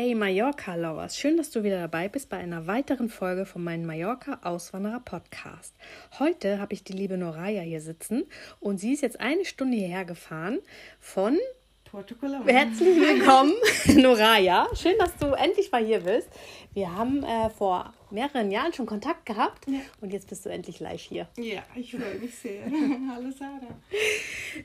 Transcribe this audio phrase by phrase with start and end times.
[0.00, 5.74] Hey Mallorca-Lovers, schön, dass du wieder dabei bist bei einer weiteren Folge von meinem Mallorca-Auswanderer-Podcast.
[6.20, 8.22] Heute habe ich die liebe Noraya hier sitzen
[8.60, 10.60] und sie ist jetzt eine Stunde hierher gefahren
[11.00, 11.36] von
[11.84, 12.44] Portugal.
[12.46, 13.54] Herzlich willkommen,
[14.00, 14.68] Noraya.
[14.76, 16.28] Schön, dass du endlich mal hier bist.
[16.74, 19.80] Wir haben äh, vor mehreren Jahren schon Kontakt gehabt Ja.
[20.00, 21.26] und jetzt bist du endlich live hier.
[21.36, 22.62] Ja, ich freue mich sehr.
[23.12, 23.76] Hallo Sarah.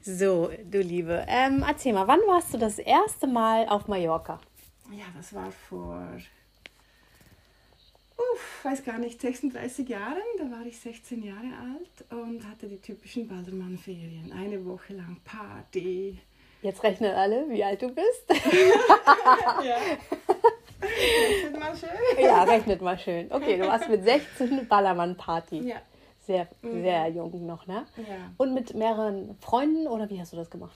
[0.03, 4.39] So, du Liebe, ähm, erzähl mal, wann warst du das erste Mal auf Mallorca?
[4.97, 6.07] Ja, das war vor,
[8.17, 10.21] uff, weiß gar nicht, 36 Jahren.
[10.37, 14.31] Da war ich 16 Jahre alt und hatte die typischen Baldermann-Ferien.
[14.31, 16.19] Eine Woche lang Party.
[16.61, 18.25] Jetzt rechnen alle, wie alt du bist.
[19.63, 19.77] Ja.
[21.43, 21.89] Wird mal schön.
[22.19, 23.31] ja, rechnet mal schön.
[23.31, 25.59] Okay, du warst mit 16 Ballermann-Party.
[25.59, 25.77] Ja.
[26.25, 27.85] Sehr, sehr jung noch, ne?
[27.97, 28.31] Ja.
[28.37, 30.75] Und mit mehreren Freunden oder wie hast du das gemacht?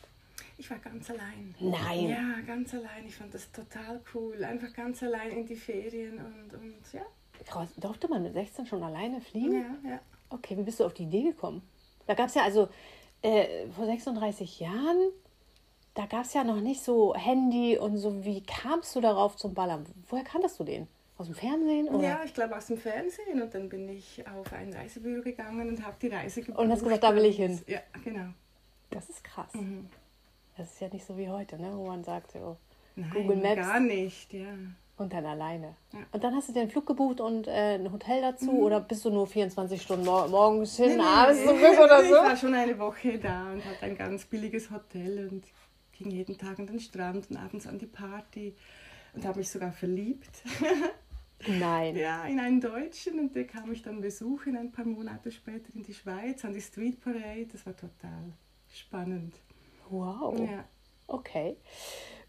[0.58, 1.56] Ich war ganz allein.
[1.60, 2.10] Nein.
[2.10, 3.06] Ja, ganz allein.
[3.06, 4.44] Ich fand das total cool.
[4.44, 7.04] Einfach ganz allein in die Ferien und, und ja.
[7.46, 9.54] Krass, Durfte man mit 16 schon alleine fliegen?
[9.84, 10.00] Ja, ja.
[10.30, 11.62] Okay, wie bist du auf die Idee gekommen?
[12.08, 12.70] Da gab es ja also
[13.22, 15.12] äh, vor 36 Jahren,
[15.94, 18.24] da gab es ja noch nicht so Handy und so.
[18.24, 19.86] Wie kamst du darauf zum Ballern?
[20.10, 20.88] Woher kanntest du den?
[21.18, 21.90] Aus dem Fernsehen?
[21.90, 22.08] Oder?
[22.08, 25.86] Ja, ich glaube aus dem Fernsehen und dann bin ich auf ein Reisebüro gegangen und
[25.86, 26.60] habe die Reise gebucht.
[26.60, 27.60] Und hast gesagt, da will ich hin.
[27.66, 28.30] Ja, genau.
[28.92, 29.54] Das ist krass.
[29.54, 29.90] Mhm.
[30.58, 31.72] Das ist ja nicht so wie heute, ne?
[31.76, 32.58] wo man sagt, so,
[32.96, 33.56] Nein, Google Maps.
[33.56, 34.48] gar nicht, ja.
[34.98, 35.76] und dann alleine.
[35.94, 36.00] Ja.
[36.12, 39.06] Und dann hast du dir einen Flug gebucht und äh, ein Hotel dazu oder bist
[39.06, 42.16] du nur 24 Stunden mor morgens hin, abends zurück oder Ich so?
[42.16, 45.46] war schon eine Woche da und hatte ein ganz billiges Hotel und
[45.92, 48.56] ging jeden Tag an den Strand und abends an die Party
[49.14, 50.42] und habe mich sogar verliebt.
[51.48, 51.96] Nein.
[51.96, 55.84] ja, in einen Deutschen und den kam ich dann besuchen ein paar Monate später in
[55.84, 57.46] die Schweiz an die Street Parade.
[57.52, 58.34] Das war total
[58.74, 59.36] spannend.
[59.90, 60.40] Wow.
[60.40, 60.66] Ja.
[61.08, 61.58] Okay.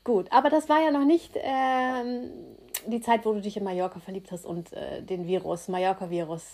[0.05, 2.31] Gut, aber das war ja noch nicht ähm,
[2.87, 6.45] die Zeit, wo du dich in Mallorca verliebt hast und äh, den Virus, Mallorca-Virus.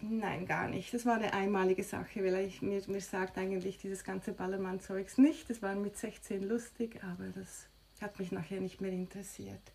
[0.00, 0.92] Nein, gar nicht.
[0.94, 5.50] Das war eine einmalige Sache, weil ich, mir, mir sagt eigentlich dieses ganze Ballermann-Zeugs nicht.
[5.50, 7.66] Das war mit 16 lustig, aber das
[8.00, 9.72] hat mich nachher nicht mehr interessiert.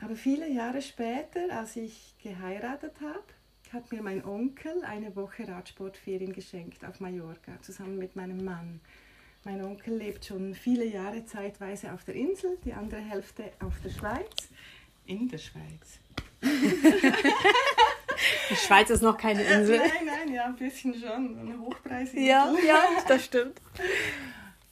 [0.00, 3.24] Aber viele Jahre später, als ich geheiratet habe,
[3.72, 8.80] hat mir mein Onkel eine Woche Radsportferien geschenkt auf Mallorca, zusammen mit meinem Mann.
[9.44, 13.90] Mein Onkel lebt schon viele Jahre zeitweise auf der Insel, die andere Hälfte auf der
[13.90, 14.48] Schweiz.
[15.06, 15.98] In der Schweiz.
[18.50, 19.78] Die Schweiz ist noch keine Insel.
[19.78, 21.38] Nein, nein, ja, ein bisschen schon.
[21.38, 22.22] Eine Hochpreisinsel.
[22.66, 23.60] ja, das stimmt.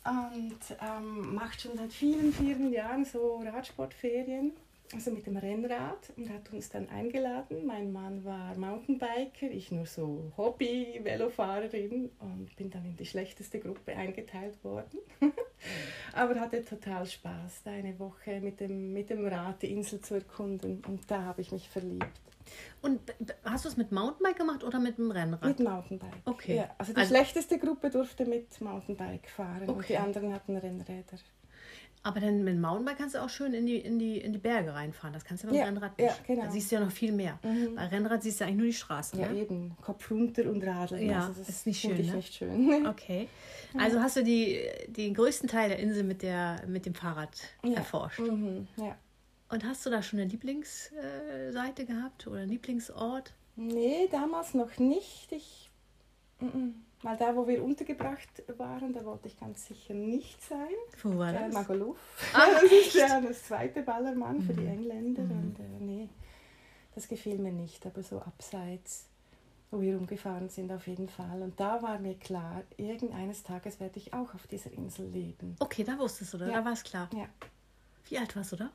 [0.04, 4.52] Und ähm, macht schon seit vielen, vielen Jahren so Radsportferien,
[4.94, 7.66] also mit dem Rennrad und hat uns dann eingeladen.
[7.66, 13.94] Mein Mann war Mountainbiker, ich nur so Hobby-Velofahrerin und bin dann in die schlechteste Gruppe
[13.96, 14.98] eingeteilt worden.
[16.14, 20.14] Aber hatte total Spaß, da eine Woche mit dem, mit dem Rad die Insel zu
[20.14, 22.20] erkunden und da habe ich mich verliebt.
[22.80, 23.00] Und
[23.44, 25.44] hast du es mit Mountainbike gemacht oder mit dem Rennrad?
[25.44, 26.14] Mit Mountainbike.
[26.24, 26.56] Okay.
[26.56, 29.84] Ja, also die Also- schlechteste Gruppe durfte mit Mountainbike fahren und Okay.
[29.90, 31.18] die anderen hatten Rennräder.
[32.02, 34.38] Aber dann mit dem Mountainbike kannst du auch schön in die, in die, in die
[34.38, 35.12] Berge reinfahren.
[35.12, 36.24] Das kannst du mit dem Ja, Rennrad ja, nicht.
[36.26, 36.44] genau.
[36.44, 37.38] Da siehst du ja noch viel mehr.
[37.74, 39.20] Bei Rennrad siehst du eigentlich nur die Straßen.
[39.20, 39.40] Ja, ne?
[39.40, 39.76] eben.
[39.82, 41.08] Kopf runter und radeln.
[41.10, 42.14] Ja, also das ist nicht schön, ne?
[42.14, 42.86] nicht schön.
[42.86, 43.28] Okay.
[43.76, 47.30] Also hast du die, den größten Teil der Insel mit, der, mit dem Fahrrad
[47.62, 47.74] Ja.
[47.74, 48.20] erforscht.
[48.20, 48.96] Mhm, ja.
[49.50, 53.32] Und hast du da schon eine Lieblingsseite gehabt oder einen Lieblingsort?
[53.56, 55.32] Nee, damals noch nicht.
[55.32, 55.70] Ich,
[56.40, 56.74] mhm.
[57.02, 60.66] Weil da, wo wir untergebracht waren, da wollte ich ganz sicher nicht sein.
[61.02, 61.54] Wo war das?
[61.54, 61.96] Magaluf.
[62.34, 64.68] Ah, das ist ja das zweite Ballermann für die Mhm.
[64.68, 65.22] Engländer.
[65.22, 66.08] Und äh, nee,
[66.96, 67.86] das gefiel mir nicht.
[67.86, 69.06] Aber so abseits,
[69.70, 71.40] wo wir umgefahren sind, auf jeden Fall.
[71.42, 75.54] Und da war mir klar, irgendeines Tages werde ich auch auf dieser Insel leben.
[75.60, 76.48] Okay, da wusstest du, oder?
[76.48, 76.58] Ja.
[76.58, 77.08] Da war es klar.
[77.14, 77.26] Ja.
[78.08, 78.70] Wie alt warst du da?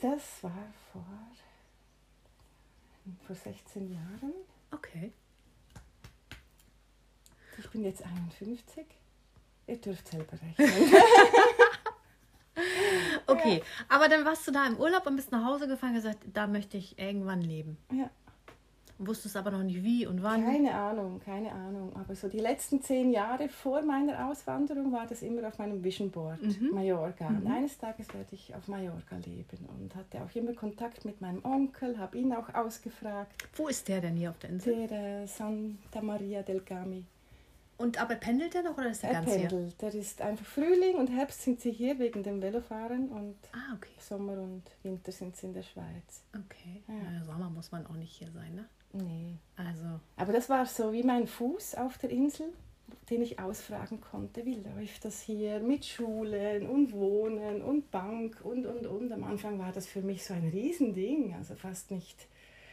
[0.00, 0.50] Das war
[0.92, 1.04] vor,
[3.26, 4.32] vor 16 Jahren.
[4.72, 5.12] Okay.
[7.58, 8.86] Ich bin jetzt 51.
[9.66, 10.92] Ihr dürft selber rechnen.
[13.26, 16.18] Okay, aber dann warst du da im Urlaub und bist nach Hause gefahren und gesagt,
[16.32, 17.76] da möchte ich irgendwann leben.
[17.92, 18.08] ja.
[18.98, 20.44] Wusstest aber noch nicht wie und wann?
[20.44, 21.90] Keine Ahnung, keine Ahnung.
[21.96, 26.12] Aber so die letzten zehn Jahre vor meiner Auswanderung war das immer auf meinem Vision
[26.12, 26.70] Board, Mhm.
[26.72, 27.26] Mallorca.
[27.26, 31.44] Und eines Tages werde ich auf Mallorca leben und hatte auch immer Kontakt mit meinem
[31.44, 33.32] Onkel, habe ihn auch ausgefragt.
[33.56, 34.86] Wo ist der denn hier auf der Insel?
[34.86, 37.04] Der äh, Santa Maria del Gami.
[37.76, 39.48] Und aber pendelt der noch oder ist der Er ganz hier?
[39.48, 39.82] pendelt.
[39.82, 43.90] Der ist einfach Frühling und Herbst sind sie hier wegen dem Velofahren und Ah, okay.
[43.98, 46.22] Sommer und Winter sind sie in der Schweiz.
[46.32, 46.82] Okay.
[46.88, 48.64] Ja, Sommer muss man auch nicht hier sein, ne?
[48.92, 49.38] Nee.
[49.56, 52.46] Also, Aber das war so wie mein Fuß auf der Insel,
[53.10, 58.66] den ich ausfragen konnte, wie läuft das hier mit Schulen und Wohnen und Bank und,
[58.66, 59.10] und, und.
[59.12, 62.28] Am Anfang war das für mich so ein Riesending, also fast nicht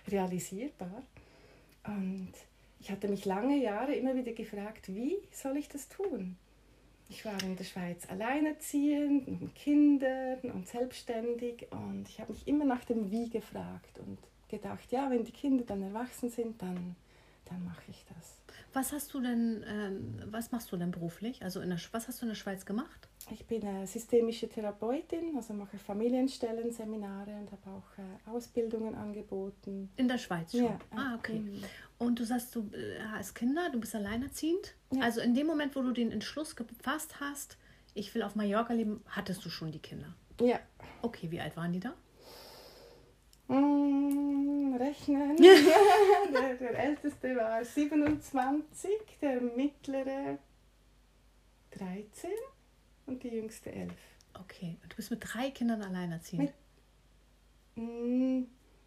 [0.08, 1.02] realisierbar.
[1.88, 2.34] Und
[2.82, 6.36] ich hatte mich lange Jahre immer wieder gefragt, wie soll ich das tun?
[7.10, 12.66] Ich war in der Schweiz alleinerziehend, mit Kindern und selbstständig und ich habe mich immer
[12.66, 14.18] nach dem Wie gefragt und
[14.50, 16.96] gedacht, ja, wenn die Kinder dann erwachsen sind, dann,
[17.46, 18.41] dann mache ich das.
[18.74, 21.44] Was hast du denn, ähm, was machst du denn beruflich?
[21.44, 23.08] Also, in der, was hast du in der Schweiz gemacht?
[23.32, 29.90] Ich bin äh, systemische Therapeutin, also mache Familienstellen, Seminare und habe auch äh, Ausbildungen angeboten.
[29.96, 30.64] In der Schweiz schon.
[30.64, 31.40] Ja, ah, okay.
[31.40, 31.64] mhm.
[31.98, 34.76] Und du sagst, du äh, hast Kinder, du bist alleinerziehend.
[34.92, 35.04] Ja.
[35.04, 37.58] Also in dem Moment, wo du den Entschluss gefasst hast,
[37.94, 40.16] ich will auf Mallorca leben, hattest du schon die Kinder.
[40.40, 40.60] Ja,
[41.02, 41.94] Okay, wie alt waren die da?
[43.48, 45.38] Mm, rechnen.
[46.34, 48.90] der, der älteste war 27,
[49.22, 50.38] der mittlere
[51.72, 52.30] 13
[53.06, 53.92] und die jüngste 11.
[54.40, 56.52] Okay, und du bist mit drei Kindern alleinerziehend.
[57.76, 58.44] Mm,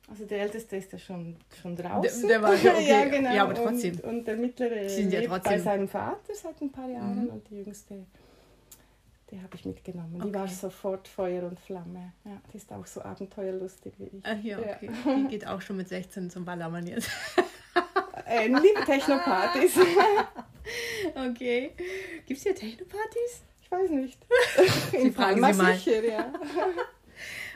[0.08, 2.28] Also der älteste ist ja schon, schon draußen.
[2.28, 2.88] Der- der war ja okay.
[2.88, 3.34] ja, genau.
[3.34, 3.94] Ja, aber trotzdem.
[4.00, 6.88] Und, und der mittlere Die sind ja lebt bei trotzdem- seinem Vater seit ein paar
[6.88, 7.30] Jahren Mhm.
[7.30, 8.04] und die jüngste,
[9.30, 10.16] die habe ich mitgenommen.
[10.16, 10.28] Okay.
[10.28, 12.12] Die war sofort Feuer und Flamme.
[12.24, 14.26] Ja, die ist auch so abenteuerlustig wie ich.
[14.26, 14.76] Ah, ja, Ja.
[14.76, 14.90] okay.
[15.06, 17.08] Die geht auch schon mit 16 zum Ballermann jetzt.
[18.26, 19.78] Äh, liebe Technopartys.
[21.14, 21.72] Okay.
[22.26, 23.42] Gibt es hier Technopartys?
[23.62, 24.18] Ich weiß nicht.
[24.92, 25.74] Sie fragen Palma Sie mal.
[25.76, 26.32] sicher, ja.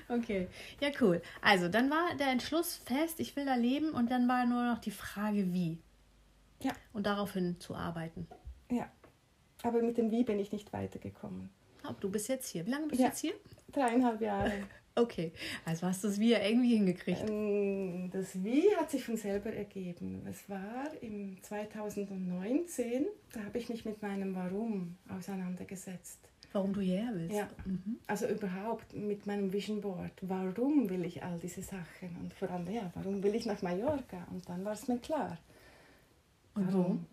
[0.09, 0.49] Okay.
[0.81, 1.23] Ja, cool.
[1.41, 4.79] Also, dann war der Entschluss fest, ich will da leben und dann war nur noch
[4.79, 5.79] die Frage, wie.
[6.61, 6.73] Ja.
[6.93, 8.27] Und daraufhin zu arbeiten.
[8.71, 8.89] ja.
[9.65, 11.51] Aber mit dem Wie bin ich nicht weitergekommen.
[12.01, 12.67] Du bist jetzt hier.
[12.67, 13.07] Wie lange bist Ja.
[13.09, 13.35] du jetzt hier?
[13.73, 14.53] Dreieinhalb Jahre.
[14.99, 15.31] Okay.
[15.65, 17.31] Also hast du es wie irgendwie hingekriegt.
[17.31, 20.27] Ähm, Das Wie hat sich von selber ergeben.
[20.29, 26.19] Es war im 2019, da habe ich mich mit meinem Warum auseinandergesetzt.
[26.53, 27.37] Warum du hierher willst.
[27.37, 27.49] Ja.
[27.65, 27.99] Mhm.
[28.09, 30.11] Also überhaupt mit meinem Vision Board.
[30.23, 32.17] Warum will ich all diese Sachen?
[32.21, 34.27] Und vor allem, ja, warum will ich nach Mallorca?
[34.33, 35.39] Und dann war es mir klar.
[36.55, 37.07] Und warum?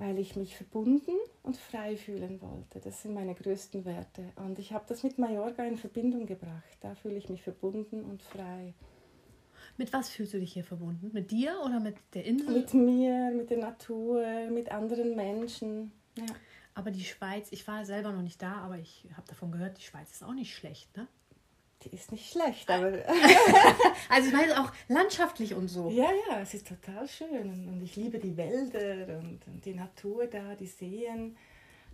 [0.00, 1.12] Weil ich mich verbunden
[1.42, 2.80] und frei fühlen wollte.
[2.80, 4.32] Das sind meine größten Werte.
[4.36, 6.78] Und ich habe das mit Mallorca in Verbindung gebracht.
[6.80, 8.72] Da fühle ich mich verbunden und frei.
[9.76, 11.10] Mit was fühlst du dich hier verbunden?
[11.12, 12.54] Mit dir oder mit der Insel?
[12.54, 15.92] Mit mir, mit der Natur, mit anderen Menschen.
[16.18, 16.24] Ja.
[16.74, 19.82] aber die Schweiz, ich war selber noch nicht da, aber ich habe davon gehört, die
[19.82, 21.06] Schweiz ist auch nicht schlecht, ne?
[21.82, 22.92] Die ist nicht schlecht, aber
[24.10, 25.88] Also ich meine auch landschaftlich und so.
[25.90, 27.68] ja, ja, es ist total schön.
[27.68, 31.36] Und, ich liebe die Wälder und, und die Natur da, die Seen.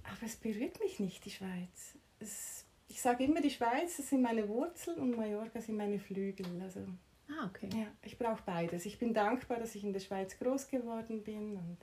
[0.02, 1.96] Aber es berührt mich nicht, die Schweiz.
[2.18, 6.46] Es, ich sage immer, die Schweiz das sind meine Wurzeln und Mallorca sind meine Flügel.
[6.62, 6.80] Also
[7.28, 7.68] Ah, okay.
[7.72, 8.86] ja, ich brauche beides.
[8.86, 11.78] Ich bin dankbar, dass ich in der Schweiz groß geworden bin und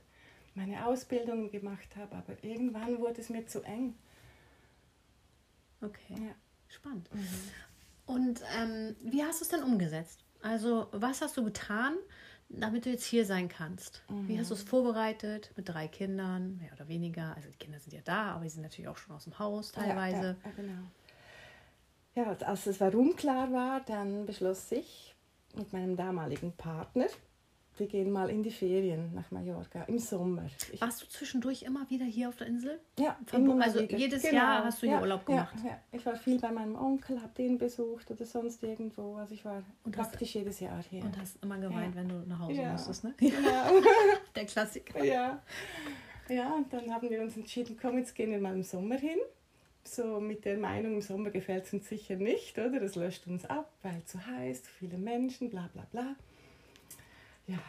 [0.55, 2.15] meine Ausbildung gemacht habe.
[2.15, 3.95] Aber irgendwann wurde es mir zu eng.
[5.81, 6.15] Okay.
[6.17, 6.35] Ja.
[6.69, 7.09] Spannend.
[8.05, 10.23] Und ähm, wie hast du es denn umgesetzt?
[10.41, 11.95] Also, was hast du getan,
[12.49, 14.03] damit du jetzt hier sein kannst?
[14.09, 17.33] Wie hast du es vorbereitet mit drei Kindern, mehr oder weniger?
[17.35, 19.71] Also, die Kinder sind ja da, aber die sind natürlich auch schon aus dem Haus
[19.71, 20.37] teilweise.
[20.43, 20.83] Ja, ja, genau.
[22.15, 25.15] Ja, als das Warum klar war, dann beschloss ich
[25.55, 27.07] mit meinem damaligen Partner,
[27.77, 30.43] wir gehen mal in die Ferien nach Mallorca im Sommer.
[30.71, 32.79] Ich, Warst du zwischendurch immer wieder hier auf der Insel?
[32.99, 33.97] ja, Verbo- also wieder.
[33.97, 35.55] jedes Jahr hast du hier ja, Urlaub ja, gemacht?
[35.65, 39.15] Ja, ich war viel bei meinem Onkel, habe den besucht oder sonst irgendwo.
[39.15, 41.03] Also ich war Und hast- praktisch jedes Jahr hier.
[41.03, 42.01] Und hast immer geweint, Ja.
[42.01, 42.71] wenn du nach Hause Ja.
[42.73, 43.13] musstest, ne?
[43.17, 43.31] Genau.
[44.35, 45.03] Der Klassiker.
[45.03, 45.41] ja.
[46.29, 49.17] ja, und dann haben wir uns entschieden, komm, jetzt gehen wir mal im Sommer hin.
[49.85, 52.79] So mit der Meinung, im Sommer gefällt es uns sicher nicht, oder?
[52.79, 56.15] Das löscht uns ab, weil zu heiß, zu viele Menschen, bla bla bla.
[57.47, 57.59] Ja,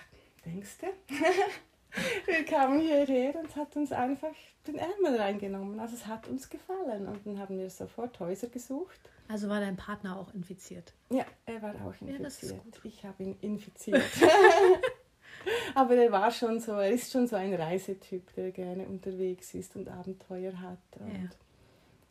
[0.44, 0.86] denkst du?
[2.26, 4.34] wir kamen hierher und es hat uns einfach
[4.66, 5.78] den Ärmel reingenommen.
[5.80, 7.06] Also es hat uns gefallen.
[7.06, 8.98] Und dann haben wir sofort Häuser gesucht.
[9.28, 10.92] Also war dein Partner auch infiziert?
[11.10, 12.60] Ja, er war auch Ja, infiziert.
[12.82, 14.02] ich habe ihn infiziert.
[15.74, 19.76] Aber er war schon so, er ist schon so ein Reisetyp, der gerne unterwegs ist
[19.76, 20.78] und Abenteuer hat.
[21.00, 21.28] Und Ja.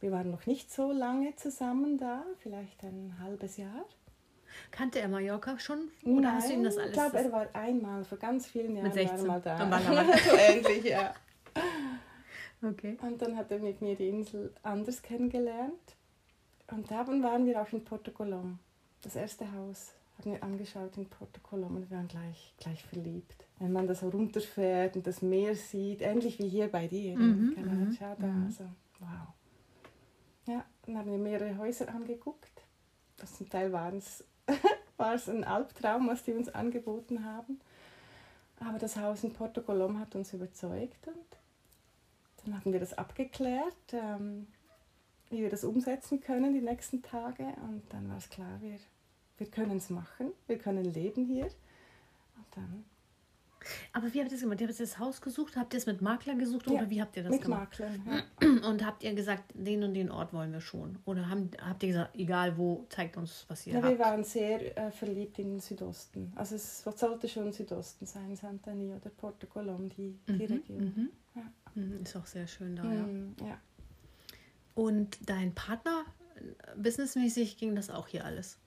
[0.01, 3.85] wir waren noch nicht so lange zusammen da, vielleicht ein halbes Jahr.
[4.71, 5.89] Kannte er Mallorca schon?
[6.03, 6.87] Oder Nein, hast du ihm das alles?
[6.89, 9.17] Ich glaube, das- er war einmal, vor ganz vielen Jahren Mit 16.
[9.19, 9.57] war er mal da.
[9.57, 11.13] Dann war er mal so ähnlich, ja.
[12.61, 12.97] okay.
[13.01, 15.95] Und dann hat er mit mir die Insel anders kennengelernt.
[16.71, 18.59] Und dann waren wir auch in Porto Colom.
[19.01, 23.45] Das erste Haus haben wir angeschaut in Porto Colom und wir waren gleich, gleich verliebt.
[23.59, 27.17] Wenn man da so runterfährt und das Meer sieht, ähnlich wie hier bei dir.
[27.17, 28.27] Mhm, in mhm, Calachada.
[28.27, 28.45] mhm.
[28.45, 28.63] Also,
[28.99, 29.09] wow.
[30.47, 32.51] Ja, dann haben wir mehrere Häuser angeguckt.
[33.17, 34.23] Das zum Teil waren es
[34.97, 37.59] war es ein Albtraum, was die uns angeboten haben.
[38.59, 41.25] Aber das Haus in Porto Colom hat uns überzeugt und
[42.43, 44.47] dann haben wir das abgeklärt, ähm,
[45.29, 47.43] wie wir das umsetzen können die nächsten Tage.
[47.43, 48.77] Und dann war es klar, wir,
[49.37, 51.45] wir können es machen, wir können leben hier.
[51.45, 52.85] Und dann
[53.93, 54.61] Aber wie habt ihr das gemacht?
[54.61, 55.55] Ihr habt das Haus gesucht?
[55.55, 57.79] Habt ihr es mit Makler gesucht Ja, oder wie habt ihr das mit gemacht?
[57.79, 58.25] Maklern.
[58.41, 58.67] Ja.
[58.69, 60.97] Und habt ihr gesagt, den und den Ort wollen wir schon?
[61.05, 63.99] Oder haben, habt ihr gesagt, egal wo, zeigt uns, was ihr Ja, wir habt?
[63.99, 66.31] waren sehr äh, verliebt in den Südosten.
[66.35, 70.77] Also es sollte schon Südosten sein, Santani oder Porto Colom, die, die Mhm, Region.
[70.79, 71.09] mhm.
[71.35, 71.41] Ja.
[71.75, 73.03] Mhm, Ist auch sehr schön da, ja.
[73.03, 73.35] Mhm.
[74.75, 76.03] Und dein Partner,
[76.35, 78.57] äh, businessmäßig ging das auch hier alles?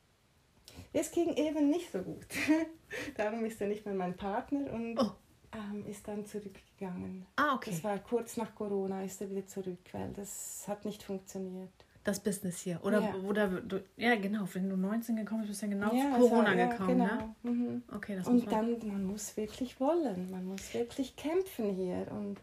[0.93, 2.27] Es ging eben nicht so gut.
[3.17, 5.11] Darum ist er nicht mehr mein Partner und Oh.
[5.53, 7.27] ähm, ist dann zurückgegangen.
[7.37, 7.71] Ah, okay.
[7.71, 11.71] Das war kurz nach Corona, ist er wieder zurück, weil das hat nicht funktioniert.
[12.05, 12.79] Das Business hier.
[12.85, 13.15] Oder, Ja.
[13.27, 16.55] oder du, ja, genau, wenn du 19 gekommen bist, bist du genau Ja, Corona war-
[16.55, 17.05] ja, gekommen, genau.
[17.07, 17.35] ne?
[17.43, 17.83] Mhm.
[17.93, 18.79] Okay, das muss Und man.
[18.79, 22.07] dann, man muss wirklich wollen, man muss wirklich kämpfen hier.
[22.13, 22.39] Und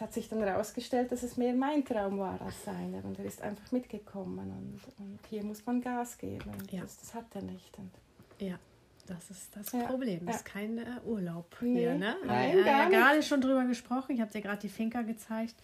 [0.00, 3.04] es hat sich dann herausgestellt, dass es mehr mein Traum war als seiner.
[3.04, 4.38] Und er ist einfach mitgekommen.
[4.50, 6.50] Und, und hier muss man Gas geben.
[6.70, 6.80] Ja.
[6.80, 7.76] das, das hat er nicht.
[7.78, 7.90] Und
[8.38, 8.58] Ja,
[9.06, 10.20] das ist das Ja, Problem.
[10.24, 10.38] Das ja.
[10.38, 12.16] ist kein äh, Urlaub Nee, hier, ne?
[12.24, 14.12] nein, Wir haben ja gerade schon drüber gesprochen.
[14.14, 15.56] Ich habe dir gerade die Finca gezeigt.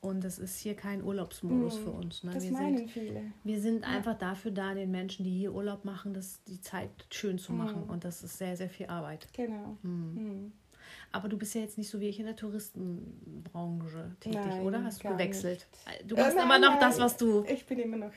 [0.00, 1.84] Und das ist hier kein Urlaubsmodus Mhm.
[1.84, 2.22] für uns.
[2.24, 2.32] Ne?
[2.32, 3.22] das Wir, meinen sind, viele.
[3.44, 7.38] wir sind einfach dafür da, den Menschen, die hier Urlaub machen, das, die Zeit schön
[7.38, 7.84] zu machen.
[7.84, 7.90] Mhm.
[7.90, 9.26] Und das ist sehr, sehr viel Arbeit.
[9.34, 9.76] Genau.
[9.82, 10.52] Mhm.
[10.86, 11.08] Mhm.
[11.12, 14.84] Aber du bist ja jetzt nicht so wie ich in der Touristenbranche tätig, Nein, oder?
[14.84, 15.66] Hast du gewechselt?
[16.06, 16.80] Du Äh, machst nein, immer noch nein.
[16.80, 17.44] das, was du.
[17.44, 18.12] Ich bin immer noch,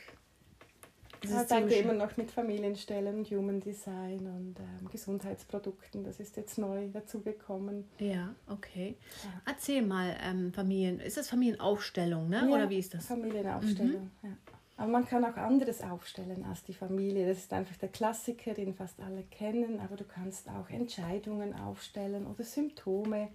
[1.23, 6.03] dieses arbeite immer noch mit Familienstellen und Human Design und ähm, Gesundheitsprodukten.
[6.03, 7.85] Das ist jetzt neu dazugekommen.
[7.99, 8.95] Ja, okay.
[9.23, 9.41] Ja.
[9.51, 10.99] Erzähl mal, ähm, Familien.
[10.99, 12.45] Ist das Familienaufstellung, ne?
[12.47, 13.05] Ja, Oder wie ist das?
[13.07, 14.11] Familienaufstellung.
[14.23, 14.29] Ja.
[14.79, 17.27] Aber man kann auch anderes aufstellen als die Familie.
[17.27, 19.79] Das ist einfach der Klassiker, den fast alle kennen.
[19.81, 23.27] Aber du kannst auch Entscheidungen aufstellen oder Symptome,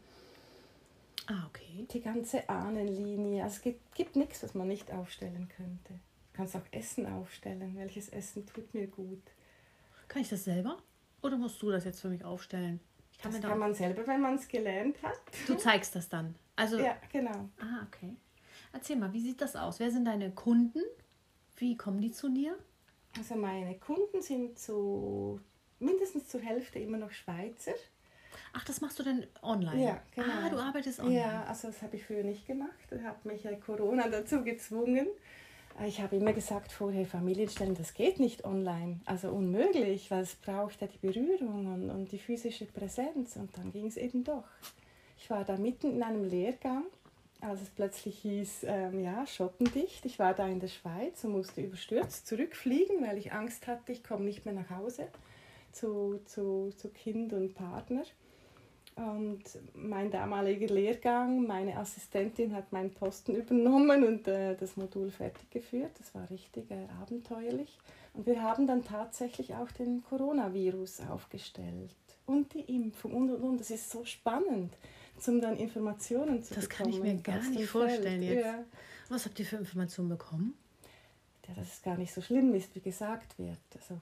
[1.27, 1.87] Ah, okay.
[1.93, 3.43] die ganze Ahnenlinie.
[3.45, 5.93] Also es gibt, gibt nichts, was man nicht aufstellen könnte.
[5.95, 7.75] Du kannst auch Essen aufstellen.
[7.77, 9.23] Welches Essen tut mir gut?
[10.09, 10.79] Kann ich das selber?
[11.23, 12.81] Oder musst du das jetzt für mich aufstellen?
[13.13, 15.19] Ich kann Das kann man selber, wenn man es gelernt hat.
[15.47, 16.35] du zeigst das dann.
[16.57, 17.49] Also, Ja, genau.
[17.61, 18.15] ah, okay.
[18.73, 19.79] Erzähl mal, wie sieht das aus?
[19.81, 20.81] Wer sind deine Kunden?
[21.57, 22.57] Wie kommen die zu dir?
[23.17, 25.41] Also meine Kunden sind zu
[25.79, 27.73] mindestens zur Hälfte immer noch Schweizer.
[28.53, 29.85] Ach, das machst du denn online?
[29.85, 30.27] Ja, genau.
[30.45, 31.21] Ah, du arbeitest online.
[31.21, 32.73] Ja, also das habe ich früher nicht gemacht.
[32.91, 35.07] Da hat mich ja Corona dazu gezwungen.
[35.81, 39.01] Äh, Ich habe immer gesagt vorher, Familienstellen, das geht nicht online.
[39.05, 43.37] Also unmöglich, weil es braucht ja die Berührung und, und die physische Präsenz.
[43.37, 44.45] Und dann ging es eben doch.
[45.17, 46.85] Ich war da mitten in einem Lehrgang,
[47.45, 50.05] als es plötzlich hieß, ähm, ja, schottendicht.
[50.07, 54.03] Ich war da in der Schweiz und musste überstürzt zurückfliegen, weil ich Angst hatte, ich
[54.03, 55.09] komme nicht mehr nach Hause
[55.73, 58.03] zu, zu, zu Kind und Partner.
[58.97, 59.43] Und
[59.75, 65.91] mein damaliger Lehrgang, meine Assistentin hat meinen Posten übernommen und äh, das Modul fertig geführt.
[65.99, 67.77] Das war richtig äh, abenteuerlich.
[68.15, 71.91] Und wir haben dann tatsächlich auch den Coronavirus aufgestellt
[72.27, 73.61] und die Impfung und und und.
[73.61, 74.73] Das ist so spannend,
[75.27, 77.07] um dann Informationen zu Das kann bekommen.
[77.07, 78.37] ich mir gar nicht vorstellen Feld.
[78.37, 78.45] jetzt.
[78.45, 78.65] Ja.
[79.09, 80.55] Was habt ihr für Informationen bekommen?
[81.49, 83.59] ja, dass es gar nicht so schlimm ist, wie gesagt wird.
[83.75, 84.01] Also,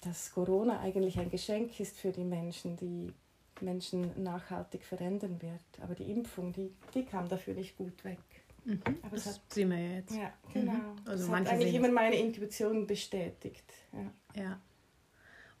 [0.00, 3.12] dass Corona eigentlich ein Geschenk ist für die Menschen, die
[3.60, 5.60] Menschen nachhaltig verändern wird.
[5.80, 8.18] Aber die Impfung, die, die kam dafür nicht gut weg.
[8.64, 8.80] Mhm.
[9.02, 10.14] Aber das hat, sehen wir ja jetzt.
[10.14, 10.72] ja, genau.
[11.04, 13.64] Also das hat eigentlich immer meine Intuition bestätigt.
[13.92, 14.42] Ja.
[14.42, 14.60] Ja.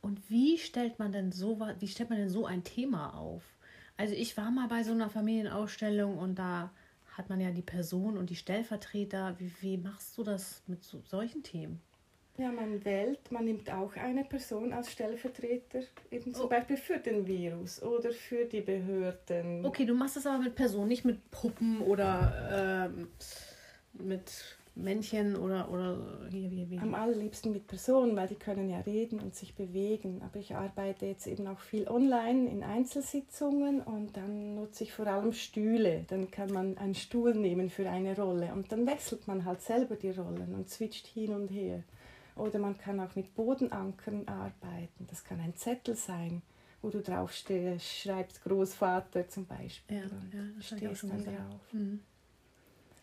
[0.00, 3.42] Und wie stellt man denn so wie stellt man denn so ein Thema auf?
[3.96, 6.70] Also ich war mal bei so einer Familienausstellung und da
[7.16, 9.36] hat man ja die Person und die Stellvertreter.
[9.38, 11.80] Wie, wie machst du das mit so, solchen Themen?
[12.36, 16.48] ja, man wählt, man nimmt auch eine Person als Stellvertreter, eben zum Oh.
[16.48, 19.64] Beispiel für den Virus oder für die Behörden.
[19.64, 23.08] Okay, du machst das aber mit Personen, nicht mit Puppen oder ähm,
[23.92, 25.96] mit Männchen oder, oder
[26.30, 26.78] hier, hier, wie.
[26.78, 30.20] Am allerliebsten mit Personen, weil die können ja reden und sich bewegen.
[30.22, 35.06] Aber ich arbeite jetzt eben auch viel online in Einzelsitzungen und dann nutze ich vor
[35.06, 36.04] allem Stühle.
[36.08, 39.94] Dann kann man einen Stuhl nehmen für eine Rolle und dann wechselt man halt selber
[39.94, 41.84] die Rollen und switcht hin und her.
[42.36, 45.06] Oder man kann auch mit Bodenankern arbeiten.
[45.08, 46.42] Das kann ein Zettel sein,
[46.82, 51.60] wo du drauf stehst, schreibst Großvater zum Beispiel Ja, und ja, stehst dann drauf.
[51.72, 52.00] Mhm.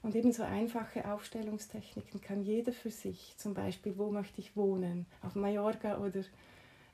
[0.03, 5.36] Und ebenso einfache Aufstellungstechniken kann jeder für sich, zum Beispiel, wo möchte ich wohnen, auf
[5.36, 6.24] Mallorca oder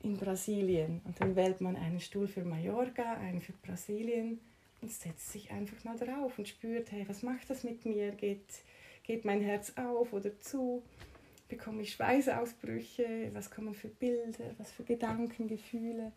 [0.02, 1.00] in Brasilien.
[1.04, 4.38] Und dann wählt man einen Stuhl für Mallorca, einen für Brasilien
[4.82, 8.12] und setzt sich einfach mal drauf und spürt, hey, was macht das mit mir?
[8.12, 8.44] Geht,
[9.02, 10.82] geht mein Herz auf oder zu?
[11.48, 13.30] Bekomme ich Schweißausbrüche?
[13.32, 14.54] Was kommen für Bilder?
[14.58, 16.12] Was für Gedanken, Gefühle?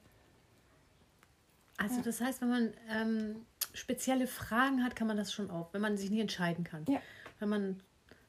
[1.78, 2.02] Also Ja.
[2.04, 5.98] das heißt, wenn man ähm, spezielle Fragen hat, kann man das schon auch, wenn man
[5.98, 6.86] sich nicht entscheiden kann.
[6.90, 7.02] Ja.
[7.40, 7.80] Wenn man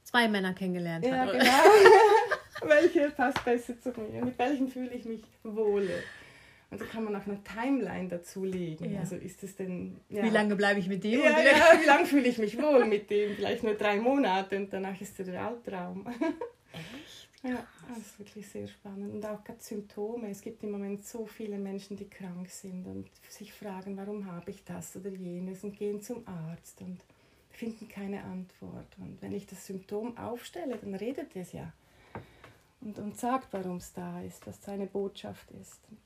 [0.04, 1.32] zwei Männer kennengelernt Ja, hat.
[1.32, 1.44] genau.
[2.64, 4.24] Welche passt besser zu mir?
[4.24, 5.98] Mit welchen fühle ich mich wohler?
[6.70, 8.92] Und da kann man auch eine Timeline dazulegen.
[8.94, 9.00] Ja.
[9.00, 10.00] Also ist es denn.
[10.08, 10.22] Ja.
[10.22, 11.20] Wie lange bleibe ich mit dem?
[11.20, 13.34] Ja, ja, wie lange fühle ich mich wohl mit dem?
[13.36, 16.06] Vielleicht nur drei Monate und danach ist er der Albtraum.
[17.42, 19.12] Ja, das ist wirklich sehr spannend.
[19.14, 20.30] Und auch gerade Symptome.
[20.30, 24.50] Es gibt im Moment so viele Menschen, die krank sind und sich fragen, warum habe
[24.50, 27.00] ich das oder jenes und gehen zum Arzt und
[27.50, 28.86] finden keine Antwort.
[28.98, 31.72] Und wenn ich das Symptom aufstelle, dann redet es ja
[32.80, 35.80] und, und sagt, warum es da ist, was seine Botschaft ist.
[35.90, 35.98] Und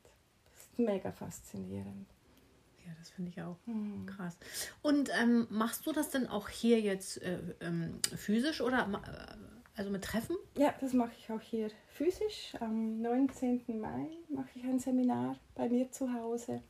[0.45, 2.07] das ist mega faszinierend.
[2.85, 4.05] Ja, das finde ich auch Mhm.
[4.05, 4.37] krass.
[4.81, 9.91] Und ähm, machst du das denn auch hier jetzt äh, ähm, physisch oder äh, also
[9.91, 10.35] mit Treffen?
[10.57, 12.53] Ja, das mache ich auch hier physisch.
[12.59, 13.79] Am 19.
[13.79, 16.61] Mai mache ich ein Seminar bei mir zu Hause.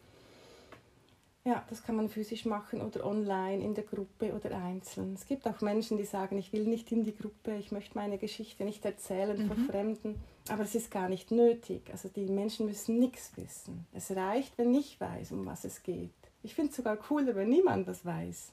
[1.46, 5.14] Ja, das kann man physisch machen oder online in der Gruppe oder einzeln.
[5.14, 8.18] Es gibt auch Menschen, die sagen, ich will nicht in die Gruppe, ich möchte meine
[8.18, 10.16] Geschichte nicht erzählen vor Fremden.
[10.50, 11.90] Aber es ist gar nicht nötig.
[11.90, 13.88] Also die Menschen müssen nichts wissen.
[13.94, 16.12] Es reicht, wenn ich weiß, um was es geht.
[16.44, 18.52] Ich finde es sogar cooler, wenn niemand das weiß.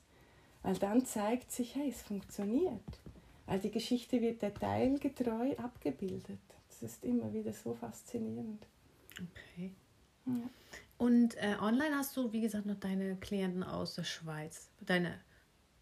[0.63, 3.01] Weil dann zeigt sich, hey, es funktioniert.
[3.47, 6.41] Weil die Geschichte wird detailgetreu abgebildet.
[6.69, 8.67] Das ist immer wieder so faszinierend.
[9.13, 9.73] Okay.
[10.27, 10.49] Ja.
[10.97, 14.71] Und äh, online hast du, wie gesagt, noch deine Klienten aus der Schweiz.
[14.81, 15.21] Deine,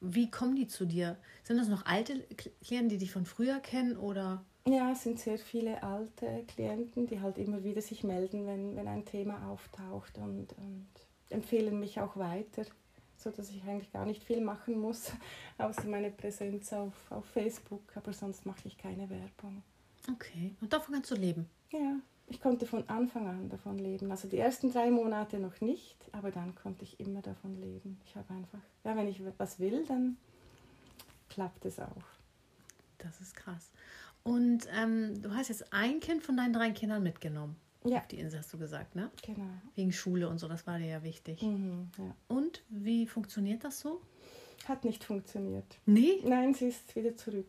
[0.01, 1.17] wie kommen die zu dir?
[1.45, 2.21] Sind das noch alte
[2.63, 4.45] Klienten, die dich von früher kennen oder?
[4.67, 8.89] Ja, es sind sehr viele alte Klienten, die halt immer wieder sich melden, wenn, wenn
[8.89, 10.87] ein Thema auftaucht und, und
[11.31, 12.65] empfehlen mich auch weiter,
[13.23, 15.13] sodass ich eigentlich gar nicht viel machen muss,
[15.59, 17.83] außer meine Präsenz auf, auf Facebook.
[17.95, 19.63] Aber sonst mache ich keine Werbung.
[20.11, 20.55] Okay.
[20.61, 21.49] Und davon kannst du leben.
[21.71, 24.11] Ja, ich konnte von Anfang an davon leben.
[24.11, 28.01] Also die ersten drei Monate noch nicht, aber dann konnte ich immer davon leben.
[28.07, 30.17] Ich habe einfach, ja, wenn ich was will, dann
[31.29, 32.05] klappt es auch.
[32.99, 33.71] Das ist krass.
[34.23, 37.57] Und ähm, du hast jetzt ein Kind von deinen drei Kindern mitgenommen.
[37.85, 37.99] Ja.
[37.99, 39.11] Auf die Insel hast du gesagt, ne?
[39.25, 39.49] Genau.
[39.75, 41.43] Wegen Schule und so, das war dir ja wichtig.
[41.43, 42.15] Mhm, ja.
[42.29, 44.01] Und wie funktioniert das so?
[44.69, 45.79] Hat nicht funktioniert.
[45.87, 46.21] Nee?
[46.25, 47.49] Nein, sie ist wieder zurück.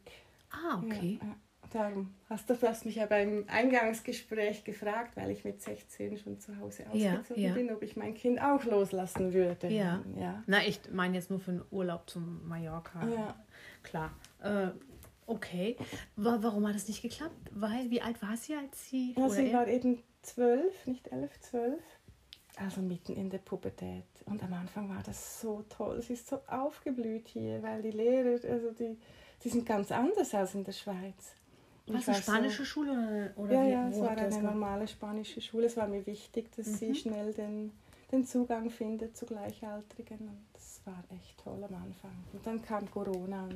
[0.51, 1.19] Ah, okay.
[1.21, 1.35] Ja.
[1.71, 6.55] Darum hast du hast mich ja beim Eingangsgespräch gefragt, weil ich mit 16 schon zu
[6.59, 7.53] Hause ausgezogen ja.
[7.53, 9.69] bin, ob ich mein Kind auch loslassen würde.
[9.69, 10.03] Ja.
[10.15, 10.43] ja.
[10.45, 13.07] Na, ich meine jetzt nur für einen Urlaub zum Mallorca.
[13.07, 13.35] Ja.
[13.81, 14.11] Klar.
[14.43, 14.67] Äh,
[15.25, 15.75] okay.
[16.15, 17.49] Wa- Warum hat es nicht geklappt?
[17.51, 19.15] Weil, wie alt war sie, als sie.
[19.17, 21.81] Ja, sie war eben zwölf, nicht elf, zwölf.
[22.55, 24.03] Also mitten in der Pubertät.
[24.25, 26.01] Und am Anfang war das so toll.
[26.01, 28.97] Sie ist so aufgeblüht hier, weil die Lehrer, also die,
[29.43, 31.33] die sind ganz anders als in der Schweiz.
[31.85, 33.33] Es eine war so- spanische Schule?
[33.35, 35.65] Oder, Ja, wie, ja, es war eine normale spanische Schule.
[35.65, 36.75] Es war mir wichtig, dass Mhm.
[36.75, 37.71] sie schnell den,
[38.11, 40.19] den Zugang findet zu Gleichaltrigen.
[40.19, 42.11] Und das war echt toll am Anfang.
[42.31, 43.49] Und dann kam Corona.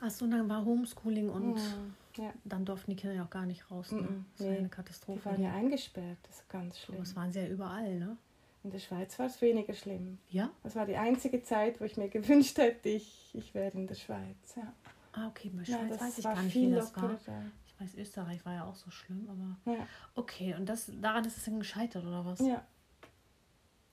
[0.00, 3.46] Achso, und dann war Homeschooling und Mm, ja, dann durften die Kinder ja auch gar
[3.46, 3.92] nicht raus.
[3.92, 4.00] Ne?
[4.32, 4.56] Das war nee.
[4.58, 5.24] eine die Katastrophe.
[5.24, 6.18] waren ja eingesperrt.
[6.24, 6.98] Das ist ganz So, schlimm.
[7.00, 8.16] das waren sie ja überall, ne?
[8.62, 10.18] In der Schweiz war es weniger schlimm.
[10.28, 10.50] Ja?
[10.62, 13.94] Das war die einzige Zeit, wo ich mir gewünscht hätte, ich, ich wäre in der
[13.94, 14.54] Schweiz.
[14.56, 14.72] Ja,
[15.12, 17.18] Ah, okay, bei ja Schweiz das weiß ich war gar nicht, viel wie das war.
[17.66, 19.74] Ich weiß, Österreich war ja auch so schlimm, aber.
[19.76, 22.38] Ja, Okay, und das daran ist es dann gescheitert, oder was?
[22.40, 22.64] ja.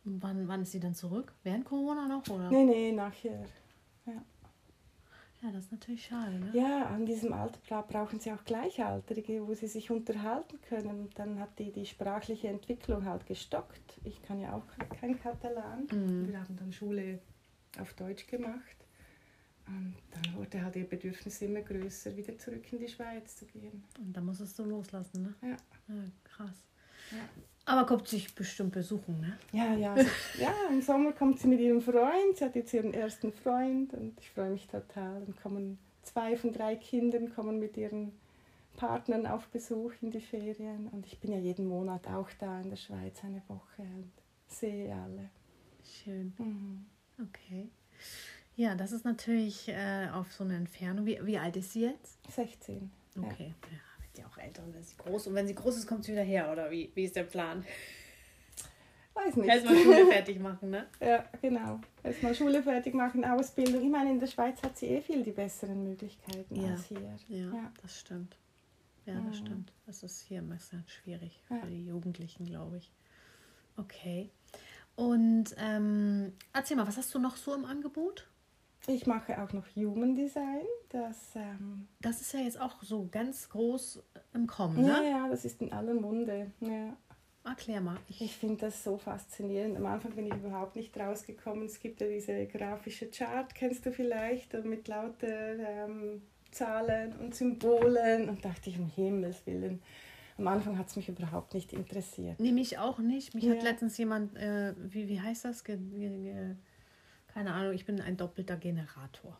[0.05, 1.33] Und Wann, wann ist sie dann zurück?
[1.43, 2.27] Während Corona noch?
[2.29, 2.49] Oder?
[2.49, 3.45] Nee, nee, nachher.
[5.43, 6.49] Ja, das ist natürlich schade, ne?
[6.53, 10.99] Ja, an diesem Alter bra- brauchen sie auch Gleichaltrige, wo sie sich unterhalten können.
[11.01, 13.99] Und dann hat die, die sprachliche Entwicklung halt gestockt.
[14.03, 14.63] Ich kann ja auch
[14.99, 15.85] kein Katalan.
[15.91, 16.27] Mhm.
[16.27, 17.19] Wir haben dann Schule
[17.79, 18.75] auf Deutsch gemacht.
[19.67, 23.83] Und dann wurde halt ihr Bedürfnis immer größer, wieder zurück in die Schweiz zu gehen.
[23.99, 25.33] Und dann musstest du loslassen, ne?
[25.49, 25.57] Ja.
[25.93, 26.63] Ja, krass.
[27.11, 27.17] Ja.
[27.67, 29.37] Aber kommt sich bestimmt besuchen, ne?
[29.51, 29.93] Ja, ja,
[30.39, 32.37] ja, im Sommer kommt sie mit ihrem Freund.
[32.37, 35.19] Sie hat jetzt ihren ersten Freund und ich freue mich total.
[35.25, 38.13] Dann kommen zwei von drei Kindern kommen mit ihren
[38.77, 42.69] Partnern auf Besuch in die Ferien und ich bin ja jeden Monat auch da in
[42.69, 44.11] der Schweiz eine Woche und
[44.47, 45.29] sehe alle.
[45.83, 46.33] Schön.
[46.37, 46.85] Mhm.
[47.21, 47.67] Okay.
[48.55, 51.05] Ja, das ist natürlich äh, auf so eine Entfernung.
[51.05, 52.17] Wie, wie alt ist sie jetzt?
[52.31, 52.89] 16.
[53.15, 53.23] Ja.
[53.23, 53.53] Okay.
[53.69, 53.77] Ja,
[54.17, 55.27] die auch älter und dann ist sie groß.
[55.27, 57.63] Und wenn sie groß ist, kommt sie wieder her, oder wie, wie ist der Plan?
[59.13, 59.49] Weiß nicht.
[59.49, 60.85] Erstmal Schule fertig machen, ne?
[60.99, 61.79] Ja, genau.
[62.03, 63.81] Erstmal Schule fertig machen, Ausbildung.
[63.83, 66.71] Ich meine, in der Schweiz hat sie eh viel die besseren Möglichkeiten Ja.
[66.71, 67.17] als hier.
[67.27, 67.71] Ja, Ja.
[67.81, 68.37] das stimmt.
[69.05, 69.71] Ja, das stimmt.
[69.85, 71.57] Das ist hier ein bisschen schwierig Ja.
[71.61, 72.91] für die Jugendlichen, glaube ich.
[73.77, 74.29] Okay.
[74.95, 78.27] Und ähm, erzähl mal, was hast du noch so im Angebot?
[78.89, 80.61] Ich mache auch noch Human Design.
[80.89, 84.01] Das, ähm, Das ist ja jetzt auch so ganz groß
[84.33, 85.09] im Kommen, ja, ne?
[85.09, 86.51] ja, das ist in aller Munde.
[86.61, 86.95] Ja.
[87.43, 87.97] Erklär mal.
[88.09, 89.77] Ich, Ich finde das so faszinierend.
[89.77, 91.65] Am Anfang bin ich überhaupt nicht rausgekommen.
[91.65, 96.21] Es gibt ja diese grafische Chart, kennst du vielleicht, mit lauter ähm,
[96.51, 98.29] Zahlen und Symbolen.
[98.29, 99.81] Und dachte ich, um Himmels Willen.
[100.37, 102.39] Am Anfang hat es mich überhaupt nicht interessiert.
[102.39, 103.33] nee, mich auch nicht.
[103.33, 103.63] Mich hat Ja.
[103.63, 105.63] letztens jemand, äh, wie, wie heißt das?
[105.63, 106.55] Ge, ge, ge,
[107.37, 109.37] keine Ahnung, ich bin ein doppelter Generator.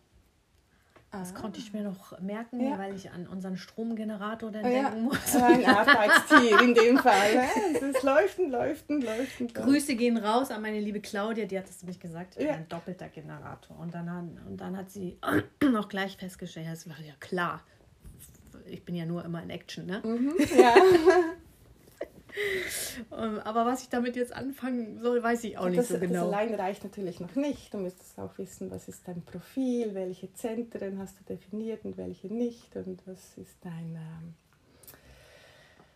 [1.12, 1.40] Das Ah.
[1.40, 2.78] konnte ich mir noch merken, Ja.
[2.78, 4.84] weil ich an unseren Stromgenerator dann ja.
[4.92, 5.36] denken muss.
[5.36, 7.48] Ein Arbeitstier in dem Fall.
[7.74, 8.38] Es läuft.
[8.38, 8.52] Und
[9.04, 9.56] läuft.
[9.56, 12.54] Grüße gehen raus an meine liebe Claudia, die hat es nämlich gesagt, ich bin Ja.
[12.54, 13.80] ein doppelter Generator.
[13.80, 15.18] Und dann, hat, und dann hat sie
[15.76, 17.62] auch gleich festgestellt, das ja klar,
[18.68, 20.02] ich bin ja nur immer in Action, ne?
[20.04, 20.76] Mhm, ja.
[23.12, 26.04] Ähm, Aber was ich damit jetzt anfangen soll, weiß ich auch nicht das, so das
[26.04, 26.28] genau.
[26.28, 27.74] allein reicht natürlich noch nicht.
[27.74, 32.28] Du müsstest auch wissen, was ist dein Profil, welche Zentren hast du definiert und welche
[32.28, 33.98] nicht und was ist dein,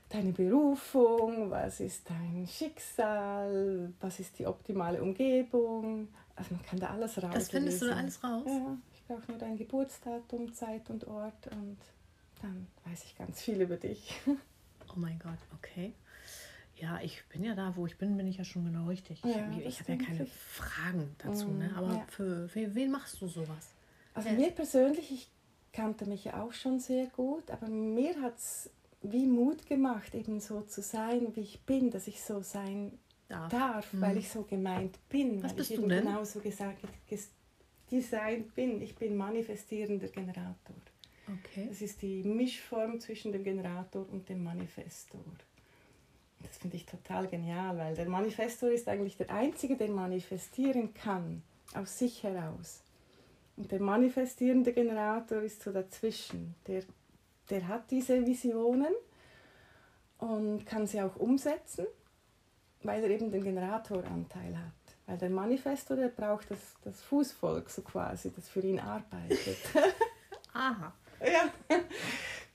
[0.09, 6.07] deine Berufung, was ist dein Schicksal, was ist die optimale Umgebung.
[6.35, 7.31] Also man kann da alles raus.
[7.33, 8.43] Das findest du da alles raus?
[8.45, 11.77] Ja, ich brauche nur dein Geburtsdatum, Zeit und Ort und
[12.41, 14.19] dann weiß ich ganz viel über dich.
[14.93, 15.93] Oh mein Gott, okay.
[16.81, 19.21] Ja, ich bin ja da, wo ich bin, bin ich ja schon genau richtig.
[19.23, 20.31] Ja, ich ich habe ja keine ich.
[20.33, 21.71] Fragen dazu, Mm, ne?
[21.75, 22.05] Aber ja.
[22.09, 23.69] für, für wen machst du sowas?
[24.15, 24.35] Also Ja.
[24.35, 25.29] mir persönlich, ich
[25.73, 28.69] kannte mich ja auch schon sehr gut, aber mir hat es
[29.03, 32.97] wie Mut gemacht, eben so zu sein, wie ich bin, dass ich so sein
[33.29, 33.49] Darf.
[33.51, 34.01] darf, Mhm.
[34.01, 36.03] weil ich so gemeint bin, Was weil bist ich du eben denn?
[36.05, 37.29] genauso gesagt ges-
[37.91, 38.81] designt bin.
[38.81, 40.75] Ich bin manifestierender Generator.
[41.27, 41.67] Okay.
[41.69, 45.23] Das ist die Mischform zwischen dem Generator und dem Manifestor.
[46.43, 51.43] Das finde ich total genial, weil der Manifestor ist eigentlich der Einzige, der manifestieren kann,
[51.73, 52.81] aus sich heraus.
[53.57, 56.55] Und der manifestierende Generator ist so dazwischen.
[56.67, 56.83] Der,
[57.49, 58.93] der hat diese Visionen
[60.17, 61.85] und kann sie auch umsetzen,
[62.83, 64.95] weil er eben den Generatoranteil hat.
[65.05, 69.57] Weil der Manifestor, der braucht das, das Fußvolk so quasi, das für ihn arbeitet.
[70.53, 70.93] Aha.
[71.23, 71.51] Ja,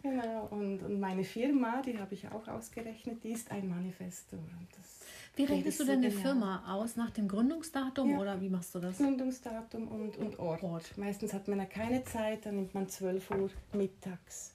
[0.03, 0.47] genau.
[0.51, 3.69] Und, und meine Firma, die habe ich auch ausgerechnet, die ist ein
[4.77, 5.01] das
[5.35, 6.23] Wie rechnest du so denn eine genial.
[6.23, 6.97] Firma aus?
[6.97, 8.19] Nach dem Gründungsdatum Ja.
[8.19, 8.99] oder wie machst du das?
[8.99, 10.63] Gründungsdatum und, und Ort.
[10.63, 10.97] Ort.
[10.99, 14.55] Meistens hat man ja keine Zeit, dann nimmt man 12 Uhr mittags.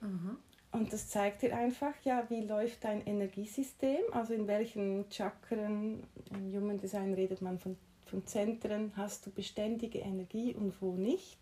[0.00, 0.36] Aha.
[0.72, 6.54] Und das zeigt dir einfach, ja, wie läuft dein Energiesystem, also in welchen Chakren, im
[6.56, 7.76] Human Design redet man von,
[8.06, 11.38] von Zentren, hast du beständige Energie und wo nicht.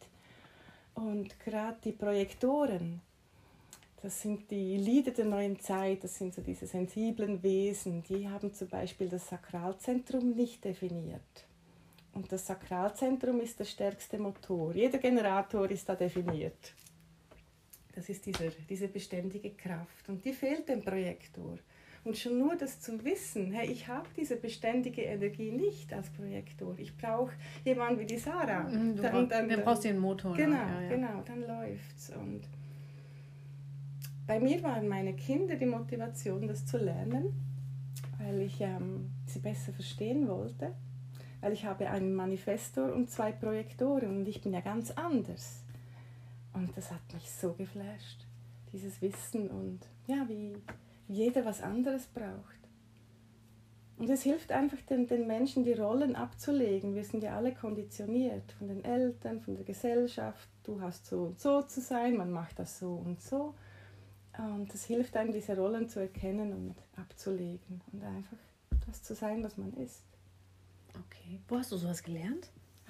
[0.95, 3.01] Und gerade die Projektoren,
[4.03, 8.53] das sind die Lieder der neuen Zeit, das sind so diese sensiblen Wesen, die haben
[8.55, 11.21] zum Beispiel das Sakralzentrum nicht definiert.
[12.13, 14.75] Und das Sakralzentrum ist der stärkste Motor.
[14.75, 16.73] Jeder Generator ist da definiert.
[17.95, 21.59] Das ist dieser, diese beständige Kraft und die fehlt dem Projektor.
[22.03, 26.75] Und schon nur das zu wissen, hey, ich habe diese beständige Energie nicht als Projektor.
[26.79, 27.33] Ich brauche
[27.63, 28.63] jemanden wie die Sarah.
[28.63, 30.35] Mhm, Du, Dann- dann- dann brauchst du den Motor.
[30.35, 30.89] Genau, ja, ja.
[30.89, 32.11] genau, dann läuft's.
[32.19, 32.41] Und
[34.27, 37.35] bei mir waren meine Kinder die Motivation, das zu lernen,
[38.19, 40.73] weil ich ähm, sie besser verstehen wollte.
[41.41, 45.63] Weil ich habe einen Manifestor und zwei Projektoren und ich bin ja ganz anders.
[46.53, 48.27] Und das hat mich so geflasht,
[48.73, 50.55] dieses Wissen und ja, wie
[51.09, 52.61] jeder was anderes braucht.
[54.01, 56.95] Und es hilft einfach den, den Menschen, die Rollen abzulegen.
[56.95, 60.49] Wir sind ja alle konditioniert von den Eltern, von der Gesellschaft.
[60.65, 63.55] Du hast so und so zu sein, man macht das so und so.
[64.41, 68.37] Und es hilft einem, diese Rollen zu erkennen und abzulegen und einfach
[68.87, 70.03] das zu sein, was man ist.
[71.07, 71.41] Okay.
[71.49, 72.49] Wo hast du sowas gelernt?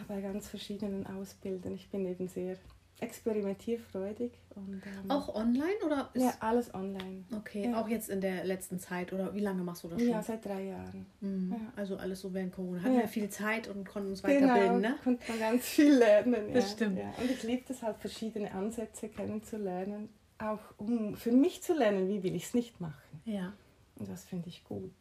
[0.09, 1.75] Bei ganz verschiedenen Ausbildern.
[1.75, 2.57] Ich bin eben sehr
[3.01, 7.25] experimentierfreudig und ähm, Auch online oder ja, alles online.
[7.35, 7.81] Okay, Ja.
[7.81, 10.11] auch jetzt in der letzten Zeit oder wie lange machst du das schon?
[10.11, 11.07] Ja, seit drei Jahren.
[11.21, 11.53] Mhm.
[11.53, 11.73] ja.
[11.77, 12.83] Also alles so während Corona.
[12.83, 13.01] Hatten Ja.
[13.01, 14.97] wir viel Zeit und konnten uns weiterbilden, ne?
[15.03, 16.49] konnte man ganz viel lernen.
[16.49, 16.55] Ja.
[16.55, 16.99] Das stimmt.
[16.99, 17.13] Ja.
[17.21, 20.09] Und ich liebe es halt, verschiedene Ansätze kennenzulernen,
[20.43, 23.21] auch um für mich zu lernen, wie will ich es nicht machen.
[23.25, 23.53] Ja.
[23.97, 24.93] Und das finde ich gut.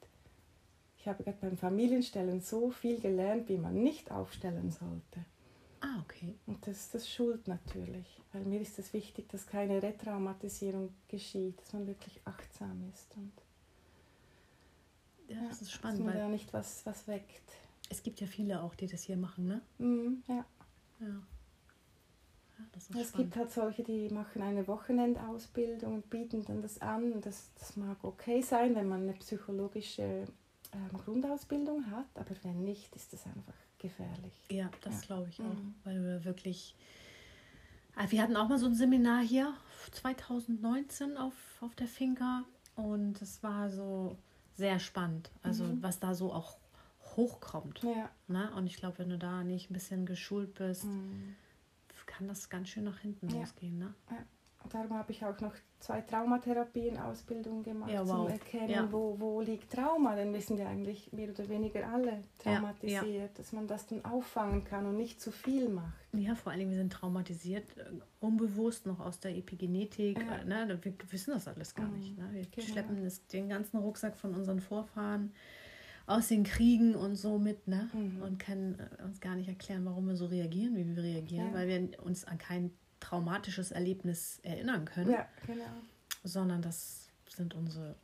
[0.97, 5.25] Ich habe gerade beim Familienstellen so viel gelernt, wie man nicht aufstellen sollte.
[5.82, 6.36] Ah, okay.
[6.45, 11.71] Und das, das schult natürlich, weil mir ist es wichtig, dass keine Retraumatisierung geschieht, dass
[11.71, 13.32] man wirklich achtsam ist und
[15.30, 17.49] Ja, das ist dass spannend, man da weil nicht was, was weckt.
[17.89, 19.62] es gibt ja viele auch, die das hier machen, ne?
[19.78, 20.45] Mhm, ja.
[20.99, 21.21] Ja.
[22.93, 27.12] Ja, Es gibt halt solche, die machen eine Wochenendausbildung und bieten dann das an.
[27.13, 30.26] Und Das, das mag okay sein, wenn man eine psychologische
[30.74, 34.34] ähm, Grundausbildung hat, aber wenn nicht, ist das einfach gefährlich.
[34.52, 35.08] Ja, das Ja.
[35.08, 35.74] glaube ich auch, Mhm.
[35.84, 36.76] weil wir wirklich.
[37.95, 39.54] Ah, Wir hatten auch mal so ein Seminar hier
[39.91, 42.43] 2019 auf, auf der Finca
[42.76, 44.15] und es war so
[44.56, 45.82] sehr spannend, also Mhm.
[45.84, 46.58] was da so auch
[47.15, 47.82] hochkommt.
[47.84, 48.10] Ja.
[48.28, 48.52] Ne?
[48.56, 51.36] Und ich glaube, wenn du da nicht ein bisschen geschult bist, Mhm.
[52.10, 53.39] Kann das ganz schön nach hinten Ja.
[53.39, 53.78] losgehen.
[53.78, 53.93] Ne?
[54.62, 58.30] Und darum habe ich auch noch zwei Traumatherapien-Ausbildungen gemacht, Ja, zum wow.
[58.30, 58.91] Erkennen, Ja.
[58.91, 60.15] wo, wo liegt Trauma.
[60.15, 64.65] Denn wir sind ja eigentlich mehr oder weniger alle traumatisiert, dass man das dann auffangen
[64.65, 65.93] kann und nicht zu viel macht.
[66.13, 67.86] Ja, vor allem, wir sind traumatisiert, äh,
[68.19, 70.19] unbewusst noch aus der Epigenetik.
[70.19, 70.39] Ja.
[70.39, 70.80] Äh, ne?
[70.82, 72.17] Wir wissen das alles gar Mhm, nicht.
[72.17, 72.28] Ne?
[72.34, 72.67] Wir genau.
[72.67, 75.32] schleppen das, den ganzen Rucksack von unseren Vorfahren
[76.10, 77.89] aus den Kriegen und so mit ne?
[77.93, 78.22] Mhm.
[78.24, 81.54] und können äh, uns gar nicht erklären, warum wir so reagieren, wie wir reagieren, Ja.
[81.54, 85.63] weil wir uns an kein traumatisches Erlebnis erinnern können, Ja, genau.
[86.24, 87.95] sondern das sind unsere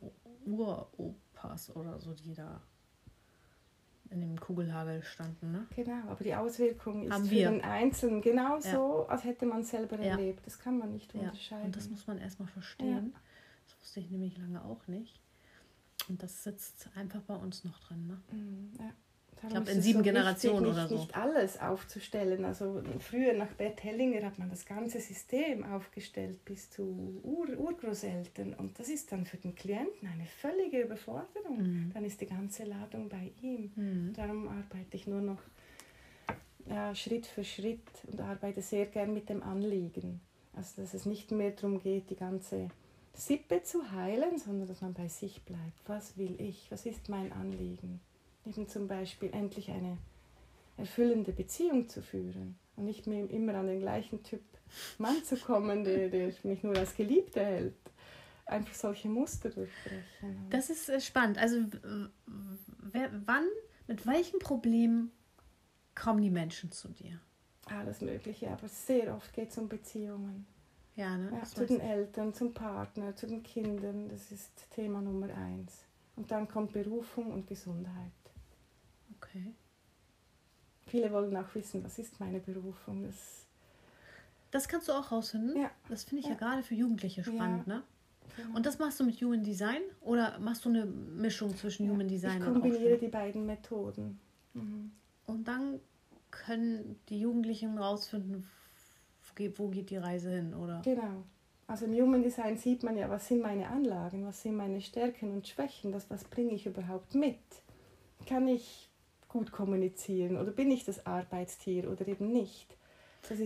[0.44, 2.62] Uropas oder so, die da
[4.10, 5.50] in dem Kugelhagel standen.
[5.50, 5.66] Ne?
[5.74, 7.50] Genau, aber die Auswirkung ist Haben für wir.
[7.50, 10.12] den Einzelnen genauso, als hätte man es selber Ja.
[10.12, 10.46] erlebt.
[10.46, 11.66] Das kann man nicht Ja, unterscheiden.
[11.66, 13.14] und das muss man erstmal verstehen.
[13.64, 15.20] Das wusste ich nämlich lange auch nicht.
[16.08, 18.06] Und das sitzt einfach bei uns noch drin.
[18.06, 18.20] Ne?
[18.32, 18.92] Mhm, ja.
[19.36, 20.96] Darum glaub, ist in sieben wichtig, Generationen nicht, oder so.
[20.96, 22.44] Nicht alles aufzustellen.
[22.46, 28.54] Also früher nach Bert Hellinger hat man das ganze System aufgestellt bis zu Ur Urgroßeltern.
[28.54, 31.58] Und das ist dann für den Klienten eine völlige Überforderung.
[31.58, 31.90] Mhm.
[31.92, 33.72] Dann ist die ganze Ladung bei ihm.
[33.76, 34.12] Mhm.
[34.14, 35.42] Darum arbeite ich nur noch
[36.68, 40.20] ja, Schritt für Schritt und arbeite sehr gern mit dem Anliegen.
[40.54, 42.68] Also dass es nicht mehr darum geht, die ganze
[43.16, 45.80] Sippe zu heilen, sondern dass man bei sich bleibt.
[45.86, 46.70] Was will ich?
[46.70, 48.00] Was ist mein Anliegen?
[48.44, 49.98] Eben zum Beispiel endlich eine
[50.76, 54.42] erfüllende Beziehung zu führen und nicht mehr immer an den gleichen Typ
[54.98, 57.74] Mann zu kommen, der, der mich nur als Geliebte hält.
[58.44, 60.46] Einfach solche Muster durchbrechen.
[60.50, 61.38] Das ist äh, spannend.
[61.38, 61.56] Also,
[62.92, 63.46] wer, wann,
[63.88, 65.10] mit welchem Problem
[65.94, 67.20] kommen die Menschen zu dir?
[67.66, 70.46] Alles Mögliche, aber sehr oft geht es um Beziehungen.
[70.96, 71.30] Ja, ne?
[71.32, 71.82] Ja, zu den ich.
[71.82, 75.84] Eltern, zum Partner, zu den Kindern, das ist Thema Nummer eins.
[76.16, 78.12] Und dann kommt Berufung und Gesundheit.
[79.16, 79.54] Okay.
[80.86, 83.02] Viele wollen auch wissen, was ist meine Berufung.
[83.02, 83.46] Das,
[84.50, 85.60] Das kannst du auch rausfinden.
[85.60, 85.70] Ja.
[85.88, 86.32] Das finde ich ja.
[86.32, 86.38] Ja.
[86.38, 87.66] gerade für Jugendliche spannend.
[87.66, 87.82] Ne?
[88.36, 88.56] genau.
[88.56, 92.40] Und das machst du mit Human Design oder machst du eine Mischung zwischen Human Design
[92.40, 93.00] ich und kombiniere Aufstellung?
[93.00, 94.20] die beiden Methoden.
[94.54, 94.92] Mhm.
[95.26, 95.80] Und dann
[96.30, 98.48] können die Jugendlichen rausfinden,
[99.56, 100.82] wo geht, die Reise hin, oder?
[100.84, 101.24] Genau.
[101.66, 105.32] Also im Human Design sieht man ja, was sind meine Anlagen, was sind meine Stärken
[105.32, 107.38] und Schwächen, das, was bringe ich überhaupt mit.
[108.26, 108.88] Kann ich
[109.28, 112.76] gut kommunizieren oder bin ich das Arbeitstier oder eben nicht?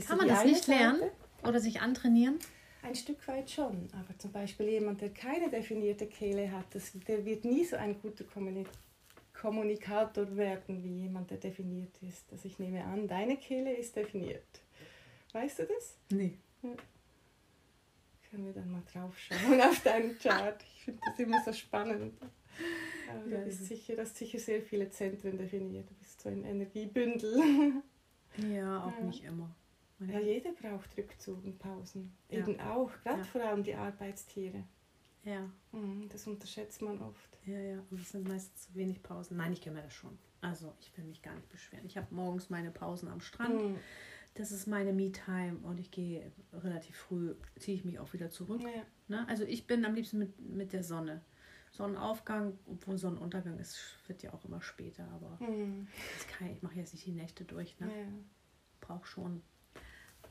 [0.06, 1.48] Kann man das nicht lernen Seite.
[1.48, 2.38] oder sich antrainieren?
[2.82, 7.24] Ein Stück weit schon, aber zum Beispiel jemand, der keine definierte Kehle hat, das, der
[7.24, 8.64] wird nie so ein guter Kommuni
[9.32, 12.30] Kommunikator werden wie jemand, der definiert ist.
[12.30, 14.44] Also ich nehme an, deine Kehle ist definiert.
[15.32, 15.96] Weißt du das?
[16.10, 16.38] Nee.
[18.30, 20.62] Können wir dann mal drauf schauen auf deinen Chart.
[20.76, 22.14] Ich finde das immer so spannend.
[23.10, 25.90] Aber du Ja, bist sicher, du hast sicher sehr viele Zentren definiert.
[25.90, 27.72] Du bist so ein Energiebündel.
[28.48, 29.04] Ja, auch Ja.
[29.04, 29.50] nicht immer.
[29.98, 32.16] Ja, jeder braucht Rückzug und Pausen.
[32.28, 32.38] Ja.
[32.38, 33.24] Eben auch, gerade Ja.
[33.24, 34.62] vor allem die Arbeitstiere.
[35.24, 37.38] Ja, Mhm, Das unterschätzt man oft.
[37.44, 37.82] ja, ja.
[37.90, 39.36] Und es sind meistens zu wenig Pausen.
[39.36, 40.16] Nein, ich kenne mir das schon.
[40.42, 41.84] Also, ich will mich gar nicht beschweren.
[41.86, 43.60] Ich habe morgens meine Pausen am Strand.
[43.60, 43.76] Mhm.
[44.34, 48.62] Das ist meine Me-Time und ich gehe relativ früh, ziehe ich mich auch wieder zurück.
[48.62, 48.82] Ja.
[49.08, 49.26] Ne?
[49.28, 51.20] Also, ich bin am liebsten mit, mit der Sonne.
[51.72, 55.86] Sonnenaufgang, obwohl Sonnenuntergang ist, wird ja auch immer später, aber Mhm.
[56.36, 57.78] kann, ich mache jetzt nicht die Nächte durch.
[57.80, 57.86] Ne?
[57.86, 58.06] Ja.
[58.80, 59.42] Brauche schon.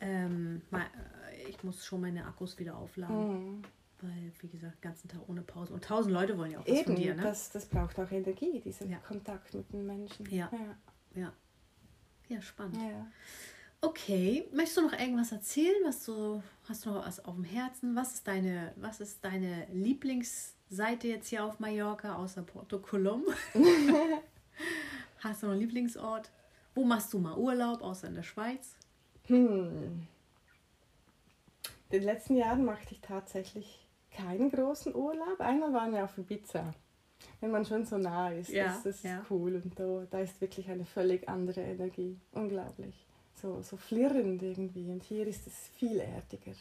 [0.02, 0.86] Ähm, mal,
[1.32, 3.62] äh, ich muss schon meine Akkus wieder aufladen, Mhm.
[4.02, 5.74] weil, wie gesagt, den ganzen Tag ohne Pause.
[5.74, 7.22] Und tausend Leute wollen ja auch was Eben, von dir, ne?
[7.22, 8.98] das, das braucht auch Energie, dieser Ja.
[9.00, 10.26] Kontakt mit den Menschen.
[10.30, 10.50] Ja.
[10.54, 11.22] Ja.
[11.22, 11.34] Ja.
[12.30, 12.78] Ja, spannend.
[12.78, 13.08] ja.
[13.82, 15.76] Okay, möchtest du noch irgendwas erzählen?
[15.86, 17.96] Was du, hast du noch was auf dem Herzen?
[17.96, 23.24] Was ist deine, was ist deine Lieblingsseite jetzt hier auf Mallorca außer Porto Colom?
[25.20, 26.30] hast du noch einen Lieblingsort?
[26.76, 28.76] Wo machst du mal Urlaub außer in der Schweiz?
[29.28, 30.08] Hm.
[31.90, 35.40] In den letzten Jahren machte ich tatsächlich keinen großen Urlaub.
[35.40, 36.74] Einmal waren wir auf Ibiza.
[37.40, 39.26] Wenn man schon so nah ist, Ja, das, das ist ja.
[39.30, 39.56] cool.
[39.64, 42.18] Und da, da ist wirklich eine völlig andere Energie.
[42.34, 43.09] Unglaublich.
[43.42, 44.90] So, so flirrend irgendwie.
[44.90, 46.54] Und hier ist es viel erdiger.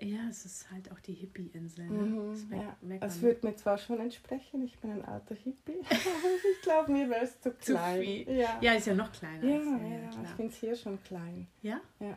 [0.00, 1.86] Ja, es ist halt auch die Hippie-Insel.
[1.88, 1.98] Ne?
[2.02, 2.76] Mhm, Das ja.
[2.82, 3.20] man.
[3.22, 7.24] würde mir zwar schon entsprechen, ich bin ein alter Hippie, aber ich glaube, mir wäre
[7.24, 8.00] es zu Zu klein.
[8.02, 8.30] viel.
[8.30, 9.42] Ja, Ja, ist ja noch kleiner.
[9.44, 11.48] ja, als ja, hier, ich finde es hier schon klein.
[11.62, 11.80] Ja?
[11.98, 12.16] Ja.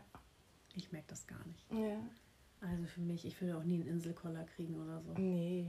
[0.76, 1.66] Ich merke das gar nicht.
[1.72, 1.98] Ja.
[2.62, 5.14] Also für mich, ich würde auch nie einen Inselkoller kriegen oder so.
[5.14, 5.66] Nee.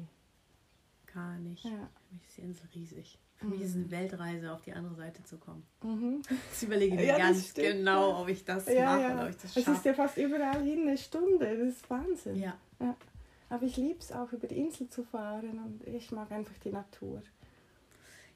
[1.06, 1.64] Gar nicht.
[1.64, 1.70] Ja.
[2.08, 3.18] Für mich ist die Insel riesig.
[3.42, 3.82] Für mich ist Mhm.
[3.82, 5.62] eine Weltreise, auf die andere Seite zu kommen.
[5.82, 6.22] Mhm.
[6.50, 8.18] Jetzt überlege ich mir Ja, das ganz stimmt, genau, ja.
[8.20, 9.88] ob ich das Ja, mache oder ob ich das Es ist schaffe.
[9.88, 12.36] ja fast überall hin eine Stunde, das ist Wahnsinn.
[12.40, 12.56] Ja.
[13.50, 16.70] Aber ich liebe es auch, über die Insel zu fahren und ich mag einfach die
[16.70, 17.22] Natur.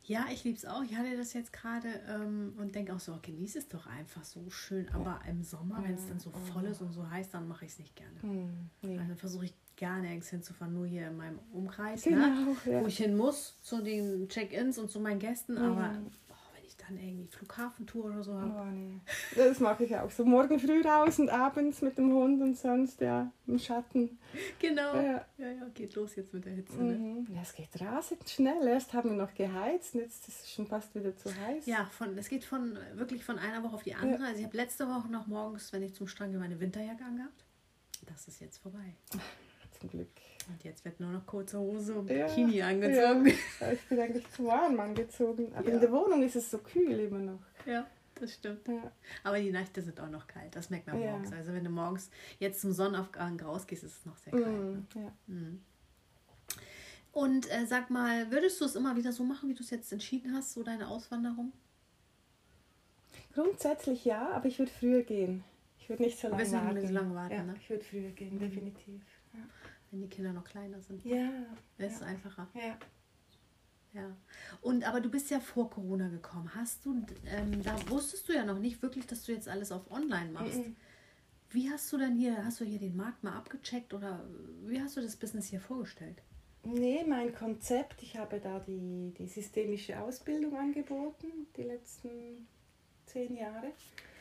[0.05, 0.83] ja, ich liebe es auch.
[0.85, 4.49] Ich hatte das jetzt gerade ähm, und denke auch so, genieße es doch einfach so
[4.51, 4.89] schön.
[4.93, 7.73] Aber im Sommer, wenn es dann so voll ist und so heiß, dann mache ich
[7.73, 8.21] es nicht gerne.
[8.23, 8.99] Hm, nee.
[8.99, 12.03] Also versuche ich gar nirgends hinzufahren, nur hier in meinem Umkreis.
[12.03, 12.57] Genau, Ne?
[12.67, 12.81] ja.
[12.83, 15.59] Wo ich hin muss, zu den Check-ins und zu meinen Gästen.
[15.59, 15.95] Aber
[16.31, 18.55] oh, wenn ich dann irgendwie Flughafentour oder so habe.
[18.59, 19.01] Oh, nee.
[19.37, 20.25] Das mache ich auch so.
[20.25, 24.19] Morgen früh raus und abends mit dem Hund und sonst ja im Schatten.
[24.59, 24.95] Genau.
[24.97, 25.25] Ja.
[25.39, 26.77] Ja, ja, geht los jetzt mit der Hitze.
[26.83, 26.95] Ne?
[26.99, 27.27] Mhm.
[27.35, 28.67] Ja, es geht rasend schnell.
[28.67, 31.65] Erst haben wir noch geheizt und jetzt ist es schon fast wieder zu heiß.
[31.67, 34.25] Ja, von, es geht von wirklich von einer Woche auf die andere.
[34.25, 37.45] Also ich habe letzte Woche noch morgens, wenn ich zum Strand gehe, meine Winterjacke angehabt.
[38.07, 38.95] Das ist jetzt vorbei.
[39.87, 40.09] Zum Glück.
[40.49, 43.27] Und jetzt wird nur noch kurze Hose und Ja, Bikini angezogen.
[43.61, 45.53] Ja, ich bin eigentlich zu warm angezogen.
[45.55, 45.75] Aber Ja.
[45.75, 47.41] in der Wohnung ist es so kühl immer noch.
[47.67, 48.67] Ja, das stimmt.
[48.69, 48.91] Ja.
[49.25, 50.55] Aber die Nächte sind auch noch kalt.
[50.57, 51.11] Das merkt man Ja.
[51.13, 51.33] morgens.
[51.33, 54.47] Also wenn du morgens jetzt zum Sonnenaufgang rausgehst, ist es noch sehr kalt.
[54.47, 54.53] ne?
[54.95, 55.13] Mm, ja.
[55.27, 55.63] Mhm.
[57.13, 59.91] Und äh, sag mal, würdest du es immer wieder so machen, wie du es jetzt
[59.93, 61.53] entschieden hast, so deine Auswanderung?
[63.35, 65.43] Grundsätzlich ja, aber ich würde früher gehen.
[65.79, 66.87] Ich würde nicht so lange wirst nicht warten.
[66.87, 67.55] so lange warten, ja, ne?
[67.61, 69.01] Ich würde früher gehen, definitiv.
[69.97, 71.03] Wenn die Kinder noch kleiner sind.
[71.07, 71.31] Ja.
[71.79, 72.07] Das ist ja.
[72.09, 72.47] einfacher.
[72.55, 72.79] Ja.
[73.95, 74.15] Ja.
[74.61, 76.55] Und aber du bist ja vor Corona gekommen.
[76.55, 79.91] Hast du, ähm, da wusstest du ja noch nicht wirklich, dass du jetzt alles auf
[79.91, 80.59] online machst.
[80.59, 80.77] Mhm.
[81.49, 84.23] Wie hast du denn hier, hast du hier den Markt mal abgecheckt oder
[84.67, 86.21] wie hast du das Business hier vorgestellt?
[86.63, 92.47] Nee, mein Konzept, ich habe da die, die systemische Ausbildung angeboten, die letzten
[93.07, 93.73] zehn Jahre.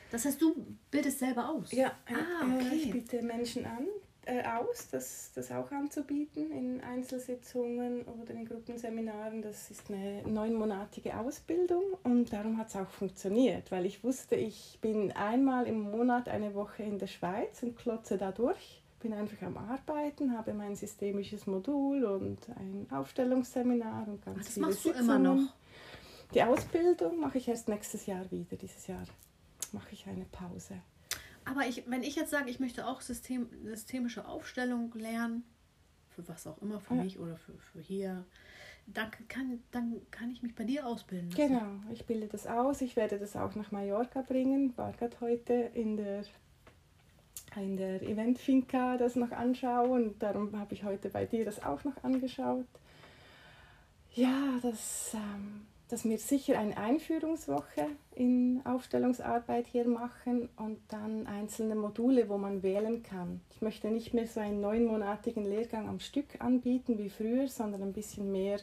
[0.09, 0.55] Das heißt, du
[0.89, 1.69] bildest selber aus?
[1.73, 2.75] Ja, Ah, äh, okay.
[2.75, 3.87] ich biete Menschen an,
[4.25, 9.41] äh, aus, das, das auch anzubieten in Einzelsitzungen oder in Gruppenseminaren.
[9.41, 14.79] Das ist eine neunmonatige Ausbildung und darum hat es auch funktioniert, weil ich wusste, ich
[14.81, 18.81] bin einmal im Monat eine Woche in der Schweiz und klotze da durch.
[19.01, 24.53] Bin einfach am Arbeiten, habe mein systemisches Modul und ein Aufstellungsseminar und ganz Ah, das
[24.53, 25.09] viele machst du Sitzungen.
[25.09, 25.53] immer noch.
[26.33, 28.55] Die Ausbildung mache ich erst nächstes Jahr wieder.
[28.57, 29.03] Dieses Jahr
[29.71, 30.75] mache ich eine Pause.
[31.45, 35.43] Aber ich, wenn ich jetzt sage, ich möchte auch System, systemische Aufstellung lernen,
[36.09, 37.03] für was auch immer, für Ja.
[37.03, 38.25] mich oder für, für hier,
[38.87, 41.47] dann kann, dann kann ich mich bei dir ausbilden lassen.
[41.47, 42.81] Genau, ich bilde das aus.
[42.81, 44.73] Ich werde das auch nach Mallorca bringen.
[44.75, 46.23] Gerade heute in der,
[47.55, 50.09] in der Event-Finca das noch anschauen.
[50.09, 52.67] Und darum habe ich heute bei dir das auch noch angeschaut.
[54.13, 61.75] Ja, das, ähm, dass wir sicher eine Einführungswoche in Aufstellungsarbeit hier machen und dann einzelne
[61.75, 63.41] Module, wo man wählen kann.
[63.51, 67.93] Ich möchte nicht mehr so einen neunmonatigen Lehrgang am Stück anbieten wie früher, sondern ein
[67.93, 68.59] bisschen mehr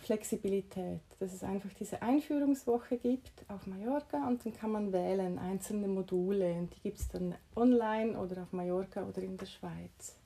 [0.00, 5.88] Flexibilität, dass es einfach diese Einführungswoche gibt auf Mallorca und dann kann man wählen einzelne
[5.88, 10.16] Module und die gibt es dann online oder auf Mallorca oder in der Schweiz.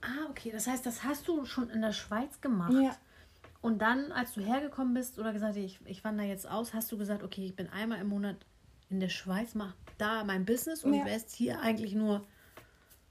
[0.00, 0.50] Ah, okay.
[0.52, 2.72] Das heißt, das hast du schon in der Schweiz gemacht.
[2.72, 2.96] Ja.
[3.60, 6.90] Und dann, als du hergekommen bist oder gesagt hast, ich, ich wandere jetzt aus, hast
[6.92, 8.36] du gesagt, okay, ich bin einmal im Monat
[8.88, 11.04] in der Schweiz, mache da mein Business und Ja.
[11.04, 12.24] wärst hier eigentlich nur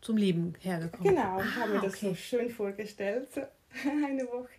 [0.01, 1.15] zum Leben hergekommen.
[1.15, 2.15] Genau, ich habe mir Ah, das so okay.
[2.15, 3.41] schön vorgestellt, so
[4.05, 4.49] eine Woche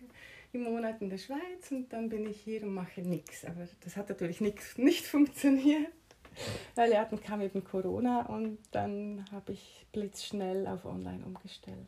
[0.53, 3.45] im Monat in der Schweiz und dann bin ich hier und mache nichts.
[3.45, 5.87] Aber das hat natürlich nix, nicht funktioniert,
[6.75, 11.87] weil ja, dann kam eben Corona und dann habe ich blitzschnell auf Online umgestellt.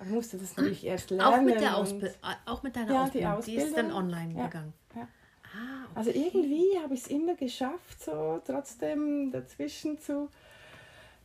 [0.00, 1.34] Aber musste das natürlich erst lernen.
[1.34, 3.44] Auch mit der Ausbildung, auch mit deiner Ja, die Ausbildung.
[3.44, 3.96] Die, ist dann Ausbildung.
[4.20, 4.72] online Ja, gegangen.
[4.96, 5.08] ja.
[5.52, 5.92] Ah, okay.
[5.94, 10.28] Also irgendwie habe ich es immer geschafft, so trotzdem dazwischen zu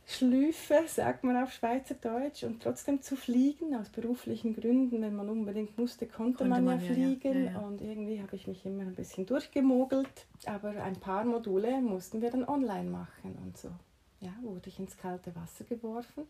[0.08, 5.02] schlüfe, sagt man auf Schweizerdeutsch, und trotzdem zu fliegen, aus beruflichen Gründen.
[5.02, 6.92] Wenn man unbedingt musste, konnte, Konnte man, man, ja.
[6.92, 7.44] fliegen.
[7.46, 7.58] Ja, ja.
[7.60, 10.26] Und irgendwie habe ich mich immer ein bisschen durchgemogelt.
[10.46, 13.70] Aber ein paar Module mussten wir dann online machen und so.
[14.20, 16.24] Ja, wurde ich ins kalte Wasser geworfen.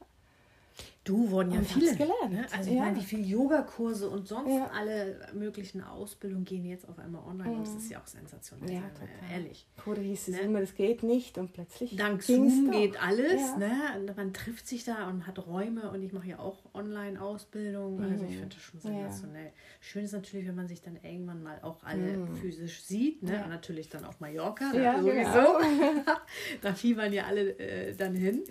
[1.05, 1.93] Du wurden ja Und viele.
[1.95, 2.47] gelernt, Ne?
[2.53, 2.77] Also ja.
[2.77, 4.71] ich meine, wie viele Yogakurse und sonst Ja.
[4.75, 7.61] alle möglichen Ausbildungen gehen jetzt auf einmal online.
[7.61, 8.75] Das ist ja auch sensationell, Mhm.
[8.75, 9.09] Ja, total.
[9.33, 9.69] ehrlich.
[9.77, 10.41] Vorher hieß es Ne?
[10.41, 12.73] immer, es geht nicht und plötzlich Dank Zoom doch.
[12.73, 13.57] geht alles, Ja.
[13.57, 14.15] ne?
[14.17, 18.03] Man trifft sich da und hat Räume und ich mache ja auch Online-Ausbildung.
[18.03, 18.97] Also ich finde das schon Mhm.
[19.03, 19.53] Sensationell.
[19.81, 23.37] Schön ist natürlich, wenn man sich dann irgendwann mal auch alle physisch sieht, ne?
[23.39, 23.45] Mhm.
[23.45, 25.13] Und natürlich dann auf Mallorca, Ja, ne?
[25.13, 25.31] genau.
[25.33, 25.59] sowieso.
[26.63, 28.43] da fiebern ja alle äh, dann hin.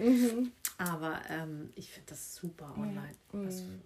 [0.79, 0.85] Mhm.
[0.85, 3.11] Aber ähm, ich finde das super online.
[3.31, 3.81] Was, Mhm.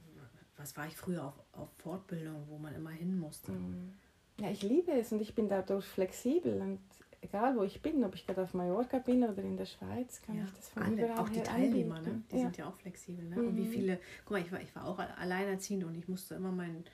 [0.58, 3.52] was war ich früher auf, auf Fortbildung, wo man immer hin musste?
[3.52, 3.94] Mhm.
[4.40, 6.80] Ja, ich liebe es und ich bin dadurch flexibel und
[7.22, 10.38] egal wo ich bin, ob ich gerade auf Mallorca bin oder in der Schweiz, kann
[10.38, 12.24] Ja, ich das von alle, überall auch die Teilnehmer, ne?
[12.32, 12.42] die ja.
[12.44, 13.26] sind ja auch flexibel.
[13.26, 13.36] Ne?
[13.36, 13.72] Und wie Mhm.
[13.72, 16.86] viele, guck mal, ich war, ich war auch alleinerziehend und ich musste immer meinen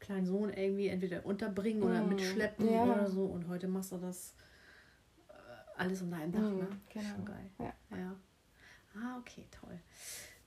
[0.00, 2.08] kleinen Sohn irgendwie entweder unterbringen oder Mhm.
[2.08, 2.84] mitschleppen Ja.
[2.84, 3.26] oder so.
[3.26, 4.34] Und heute machst du das
[5.28, 5.32] äh,
[5.76, 6.40] alles unter einem Dach.
[6.40, 6.68] Mhm, Ne?
[6.88, 7.14] genau.
[7.14, 7.50] Schon geil.
[7.90, 8.16] Ja.
[8.96, 9.78] Ah, okay, toll.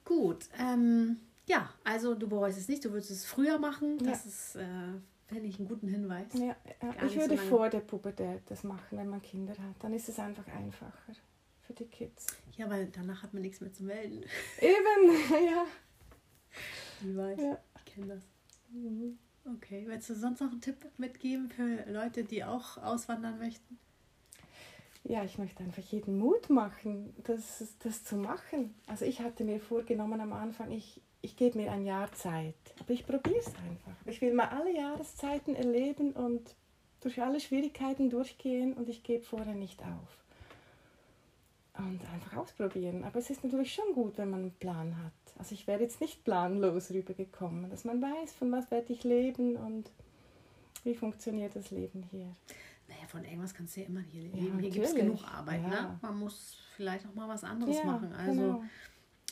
[0.06, 0.48] Gut.
[0.58, 3.98] Ähm, ja, also du bereust es nicht, du würdest es früher machen.
[4.00, 4.66] Das ist, äh,
[5.28, 6.28] fände ich einen guten Hinweis.
[6.34, 7.06] Ja, ja.
[7.06, 7.50] Ich so würde lange.
[7.50, 9.76] vor der Pubertät das machen, wenn man Kinder hat.
[9.82, 10.94] Dann ist es einfach einfacher
[11.62, 12.28] für die Kids.
[12.56, 14.24] Ja, weil danach hat man nichts mehr zu melden.
[14.60, 15.12] Eben,
[15.46, 15.66] ja.
[17.02, 17.58] Ich weiß, Ja.
[17.78, 18.24] ich kenne das.
[19.56, 23.78] Okay, willst du sonst noch einen Tipp mitgeben für Leute, die auch auswandern möchten?
[25.10, 28.76] Ja, ich möchte einfach jeden Mut machen, das, das zu machen.
[28.88, 32.56] Also ich hatte mir vorgenommen am Anfang, ich, ich gebe mir ein Jahr Zeit.
[32.82, 33.96] Aber ich probiere es einfach.
[34.06, 36.56] Ich will mal alle Jahreszeiten erleben und
[37.00, 40.18] durch alle Schwierigkeiten durchgehen und ich gebe vorher nicht auf.
[41.78, 43.06] Und einfach ausprobieren.
[43.06, 45.14] Aber es ist natürlich schon gut, wenn man einen Plan hat.
[45.38, 49.56] Also ich wäre jetzt nicht planlos rübergekommen, dass man weiß, von was werde ich leben
[49.56, 49.90] und
[50.84, 52.28] wie funktioniert das Leben hier.
[53.08, 54.60] Von irgendwas kannst du ja immer hier Ja, leben.
[54.60, 55.62] hier gibt es genug Arbeit.
[55.64, 55.68] Ja.
[55.70, 56.00] Ne?
[56.02, 58.14] Man muss vielleicht auch mal was anderes Ja, machen.
[58.14, 58.64] Also genau.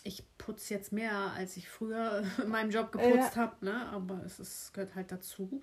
[0.03, 3.35] ich putze jetzt mehr, als ich früher in meinem Job geputzt Ja.
[3.35, 3.65] habe.
[3.65, 3.85] Ne?
[3.89, 5.61] Aber es ist, gehört halt dazu.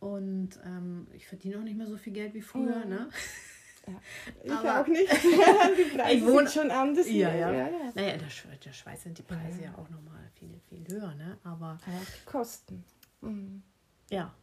[0.00, 2.84] Und ähm, ich verdiene auch nicht mehr so viel Geld wie früher.
[2.84, 2.90] Mhm.
[2.90, 3.08] Ne?
[3.08, 3.94] Ja.
[4.42, 5.12] Ich Aber- auch nicht.
[5.12, 7.06] die Preise Ich wohne- schon anders.
[7.06, 7.38] Ja, hier.
[7.38, 7.52] ja.
[7.52, 7.92] ja, ja.
[7.94, 9.72] Naja, in der, Sch der Schweiz sind die Preise Ja.
[9.72, 11.14] ja auch nochmal viel, viel höher.
[11.16, 11.36] Ne?
[11.44, 12.82] Aber Aber die Kosten.
[13.20, 13.62] Mhm.
[14.08, 14.34] Ja,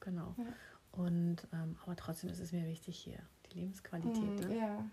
[0.00, 0.34] genau.
[0.98, 1.04] Ja.
[1.04, 4.48] Und ähm, aber trotzdem ist es mir wichtig hier, die Lebensqualität.
[4.48, 4.56] Mhm, Ne?
[4.56, 4.84] Ja.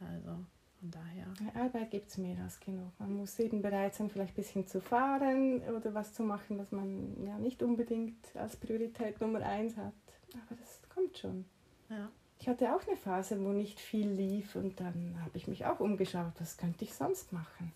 [0.00, 0.44] Also
[0.78, 1.26] von daher.
[1.40, 2.92] Ja, Arbeit gibt es mehr als genug.
[2.98, 6.70] Man muss eben bereit sein, vielleicht ein bisschen zu fahren oder was zu machen, was
[6.70, 9.94] man ja nicht unbedingt als Priorität Nummer eins hat.
[10.34, 11.46] Aber das kommt schon.
[11.88, 12.10] Ja.
[12.38, 15.80] Ich hatte auch eine Phase, wo nicht viel lief und dann habe ich mich auch
[15.80, 17.72] umgeschaut, was könnte ich sonst machen.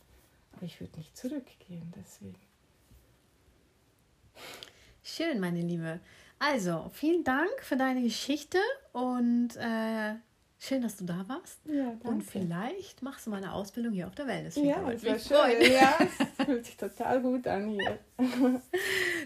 [0.52, 2.36] Aber ich würde nicht zurückgehen, deswegen.
[5.02, 6.00] Schön, meine Liebe.
[6.40, 8.56] Also, vielen Dank für deine Geschichte
[8.92, 10.14] und äh,
[10.58, 11.58] schön, dass du da warst.
[11.66, 14.46] Ja, Und vielleicht machst du mal eine Ausbildung hier auf der Welt.
[14.46, 15.70] Das Ja, das wäre schön.
[15.70, 17.98] Ja, es fühlt sich total gut an hier.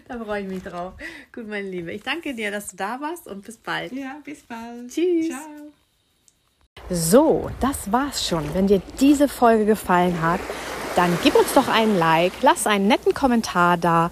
[0.09, 0.93] Da freue ich mich drauf.
[1.33, 1.93] Gut, meine Liebe.
[1.93, 3.93] Ich danke dir, dass du da warst und bis bald.
[3.93, 4.89] Ja, bis bald.
[4.91, 5.29] Tschüss.
[5.29, 5.71] Ciao.
[6.89, 8.53] So, das war's schon.
[8.53, 10.41] Wenn dir diese Folge gefallen hat,
[10.95, 14.11] dann gib uns doch einen Like, lass einen netten Kommentar da,